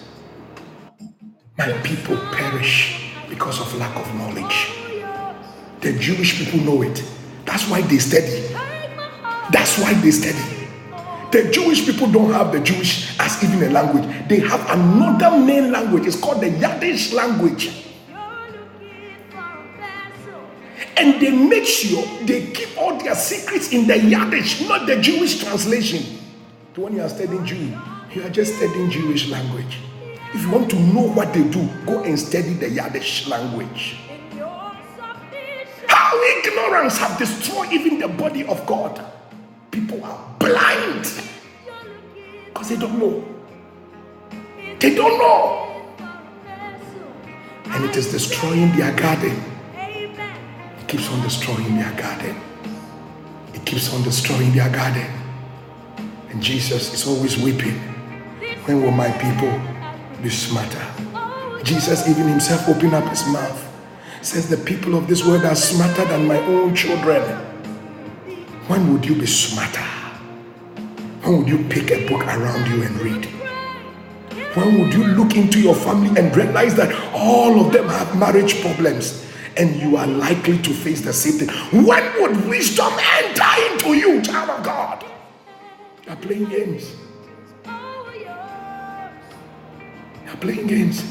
[1.58, 4.72] My people perish because of lack of knowledge.
[5.82, 7.04] The Jewish people know it.
[7.46, 8.48] That's why they study.
[9.52, 10.68] That's why they study.
[11.32, 14.28] The Jewish people don't have the Jewish as even a language.
[14.28, 16.08] They have another main language.
[16.08, 17.86] It's called the Yiddish language.
[20.98, 25.44] And they make sure they keep all their secrets in the Yiddish, not the Jewish
[25.44, 26.20] translation.
[26.76, 27.78] When you are studying Jew,
[28.14, 29.78] you are just studying Jewish language.
[30.36, 33.98] If you want to know what they do, go and study the Yiddish language.
[35.88, 39.02] How ignorance have destroyed even the body of God.
[39.72, 41.10] People are blind
[42.48, 43.24] because they don't know.
[44.78, 45.62] They don't know.
[47.68, 49.42] and it is destroying their garden.
[49.78, 52.36] It keeps on destroying their garden.
[53.54, 55.08] It keeps on destroying their garden.
[56.30, 57.80] And Jesus is always weeping.
[58.66, 59.75] When will my people
[60.30, 60.86] smarter?
[61.64, 63.62] Jesus even himself opened up his mouth.
[64.22, 67.22] Says the people of this world are smarter than my own children.
[68.68, 69.86] When would you be smarter?
[71.22, 73.26] When would you pick a book around you and read?
[74.56, 78.62] When would you look into your family and realize that all of them have marriage
[78.62, 79.26] problems
[79.58, 81.50] and you are likely to face the same thing?
[81.86, 85.06] When would wisdom enter into you, child of God?
[86.06, 86.96] You are playing games.
[90.38, 91.04] Playing games.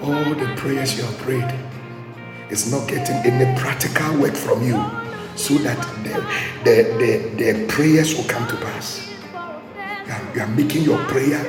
[0.00, 1.54] All the prayers you have prayed
[2.50, 4.74] is not getting any practical work from you
[5.36, 6.12] so that the,
[6.64, 9.10] the, the, the prayers will come to pass.
[9.32, 11.42] You are, you are making your prayer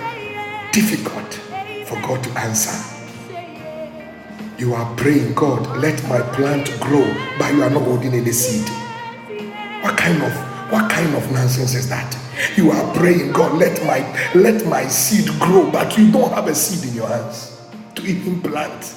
[0.72, 1.34] difficult
[1.88, 2.91] for God to answer.
[4.57, 7.06] You are praying, God, let my plant grow,
[7.40, 8.70] but you are not holding any seed.
[9.84, 10.32] What kind of
[10.72, 12.23] what kind of nonsense is that?
[12.55, 13.99] You are praying, God, let my
[14.34, 17.61] let my seed grow, but you don't have a seed in your hands
[17.95, 18.95] to even plant.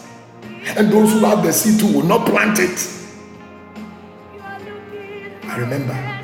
[0.77, 2.93] And those who have the seed too will not plant it.
[5.45, 6.17] I remember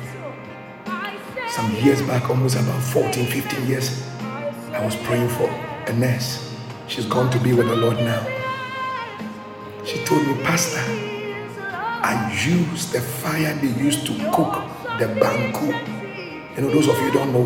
[1.53, 4.09] some years back, almost about 14, 15 years,
[4.71, 5.47] I was praying for
[5.87, 6.51] a nurse.
[6.87, 8.25] She's gone to be with the Lord now.
[9.85, 10.81] She told me, Pastor,
[11.59, 14.63] I use the fire they used to cook
[14.97, 15.92] the banku.
[16.55, 17.45] You know, those of you don't know.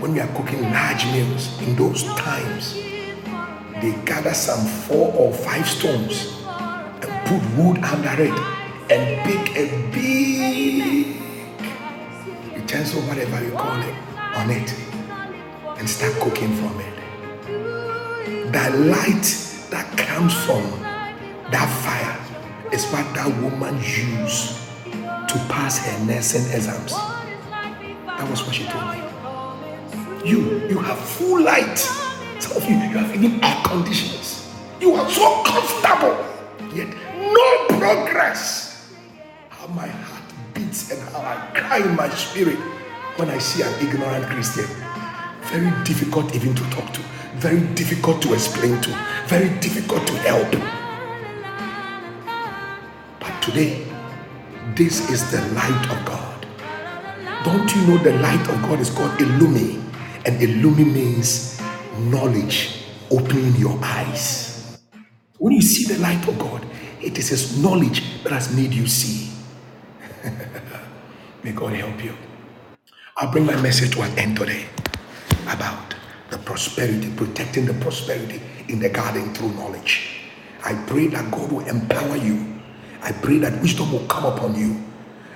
[0.00, 5.66] When we are cooking large meals in those times, they gather some four or five
[5.68, 8.38] stones and put wood under it
[8.92, 11.16] and bake a big
[12.54, 13.94] utensil, whatever you call it,
[14.36, 14.72] on it
[15.78, 16.94] and start cooking from it.
[18.52, 19.26] The light
[19.70, 20.62] that comes from
[21.50, 24.58] that fire is what that woman used
[25.28, 27.15] to pass her nursing exams.
[28.18, 29.02] That was what she told me.
[30.28, 31.78] You, you have full light.
[32.40, 34.52] Some of you, you have even air conditions.
[34.80, 36.16] You are so comfortable,
[36.74, 38.90] yet no progress.
[39.50, 40.22] How my heart
[40.54, 42.58] beats and how I cry in my spirit
[43.16, 44.66] when I see an ignorant Christian.
[45.42, 47.00] Very difficult even to talk to,
[47.36, 48.90] very difficult to explain to,
[49.26, 50.50] very difficult to help.
[53.20, 53.86] But today,
[54.74, 56.25] this is the light of God.
[57.44, 59.82] Don't you know the light of God is called Illumi?
[60.26, 61.60] And Illumi means
[61.98, 64.78] knowledge, opening your eyes.
[65.38, 66.66] When you see the light of God,
[67.02, 69.30] it is His knowledge that has made you see.
[71.44, 72.14] May God help you.
[73.16, 74.66] I'll bring my message to an end today
[75.48, 75.94] about
[76.30, 80.22] the prosperity, protecting the prosperity in the garden through knowledge.
[80.64, 82.60] I pray that God will empower you.
[83.02, 84.82] I pray that wisdom will come upon you.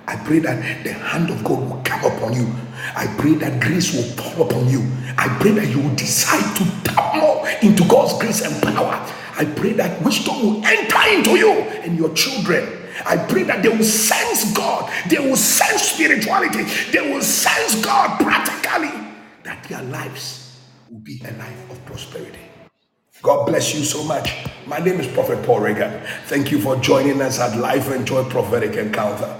[0.07, 2.53] I pray that the hand of God will come upon you.
[2.97, 4.87] I pray that grace will fall upon you.
[5.19, 8.95] I pray that you will decide to tap more into God's grace and power.
[9.37, 12.69] I pray that wisdom will enter into you and your children.
[13.07, 14.93] I pray that they will sense God.
[15.09, 16.65] They will sense spirituality.
[16.93, 18.91] They will sense God practically.
[19.45, 20.59] That their lives
[20.91, 22.39] will be a life of prosperity.
[23.23, 24.33] God bless you so much.
[24.67, 26.03] My name is Prophet Paul Reagan.
[26.27, 29.37] Thank you for joining us at Life and Joy Prophetic Encounter.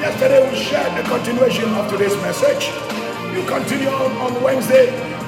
[0.00, 2.95] Yesterday we shared the continuation of today's message.
[3.36, 4.86] You continue on, on Wednesday.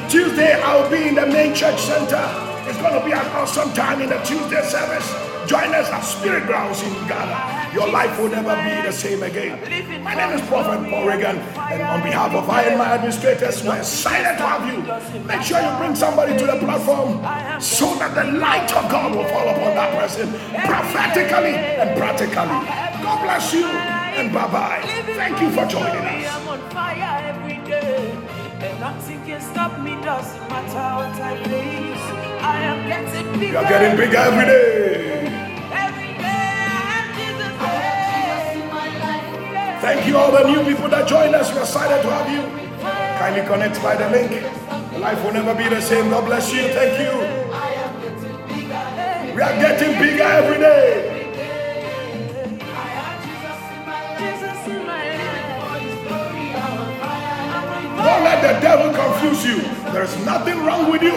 [0.09, 2.25] Tuesday, I'll be in the main church center.
[2.65, 5.07] It's going to be an awesome time in the Tuesday service.
[5.47, 7.75] Join us at Spirit Grounds in Ghana.
[7.75, 9.61] Your life will never be the same again.
[10.03, 11.23] My name is Prophet Paul and
[11.83, 15.25] on behalf of I and my administrators, we're excited to have you.
[15.25, 17.21] Make sure you bring somebody to the platform
[17.61, 20.33] so that the light of God will fall upon that person
[20.65, 22.89] prophetically and practically.
[23.05, 24.81] God bless you, and bye bye.
[25.15, 27.58] Thank you for joining us.
[27.73, 28.69] I'm on fire every day.
[28.69, 32.07] And nothing can stop me, doesn't matter what I face.
[32.43, 33.53] I am getting bigger.
[33.53, 35.27] You're getting bigger every day.
[35.73, 37.55] Every day I have Jesus.
[39.83, 41.53] Thank you, all the new people that joined us.
[41.53, 42.43] We're excited to have you.
[43.19, 44.33] Kindly connect by the link.
[45.01, 46.11] Life will never be the same.
[46.11, 46.63] God bless you.
[46.63, 47.13] Thank you.
[49.35, 51.18] We are getting bigger every day.
[58.09, 59.61] Don't let the devil confuse you.
[59.93, 61.13] There's nothing wrong with you.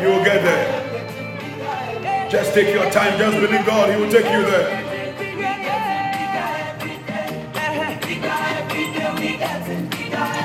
[0.00, 2.30] You will get there.
[2.30, 3.18] Just take your time.
[3.18, 3.90] Just believe God.
[3.90, 4.68] He will take you there.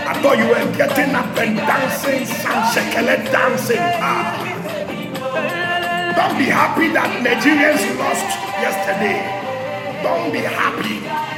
[0.10, 3.78] I thought you were getting up and dancing, Sansekele dancing.
[4.02, 4.42] Ah.
[6.18, 8.26] Don't be happy that Nigerians lost
[8.66, 9.22] yesterday.
[10.02, 11.37] Don't be happy.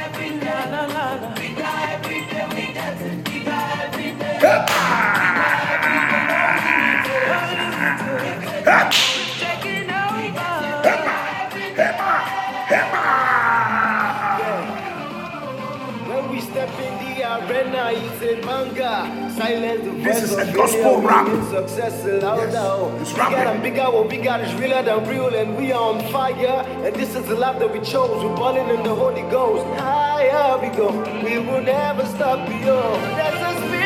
[20.02, 21.26] This is a gospel rap.
[21.50, 22.04] Success.
[22.04, 23.38] Yes, it's rapping.
[23.38, 26.64] and bigger, what we got is realer than real, and we are on fire.
[26.84, 28.24] And this is the life that we chose.
[28.24, 29.66] We're burning in the Holy Ghost.
[29.80, 30.90] Higher we go.
[31.22, 33.02] We will never stop beyond.
[33.18, 33.79] There's a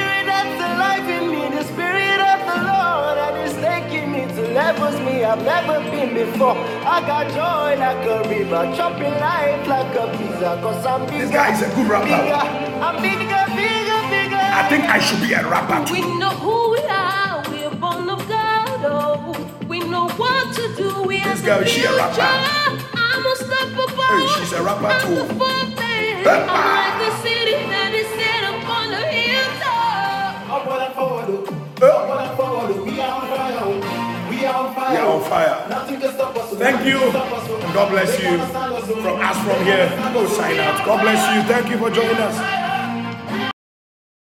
[0.45, 4.43] spirit that's alive in me, the spirit of the Lord, and it's taking me to
[4.55, 6.57] levels me I've never been before.
[6.57, 10.59] I got joy like a river, chopping life like a pizza.
[10.63, 11.19] Cause I'm bigger.
[11.27, 12.07] This guy is a good rapper.
[12.07, 12.45] Bigger,
[12.85, 14.45] I'm bigger, bigger, bigger.
[14.61, 18.21] I think I should be a rapper We know who we are, we're born of
[18.29, 19.51] God, oh.
[19.69, 22.15] We know what to do, we This have girl, the she a rapper.
[22.15, 22.91] future.
[22.97, 24.05] I'm unstoppable.
[24.05, 25.15] Hey, she's a rapper I'm too.
[25.17, 26.77] the I'm ah.
[26.79, 29.54] like the city that is set upon the hilltop.
[31.85, 34.91] We are on fire, we are on fire.
[34.91, 35.69] We are on fire.
[35.69, 36.51] Nothing can stop us.
[36.59, 36.99] Thank you.
[36.99, 37.49] can stop us.
[37.65, 38.25] And God bless you.
[38.25, 38.87] cannot stand us.
[38.87, 40.27] From us from here, oh.
[40.37, 40.85] sign out.
[40.87, 41.55] God bless you.
[41.55, 42.74] Thank you for joining us.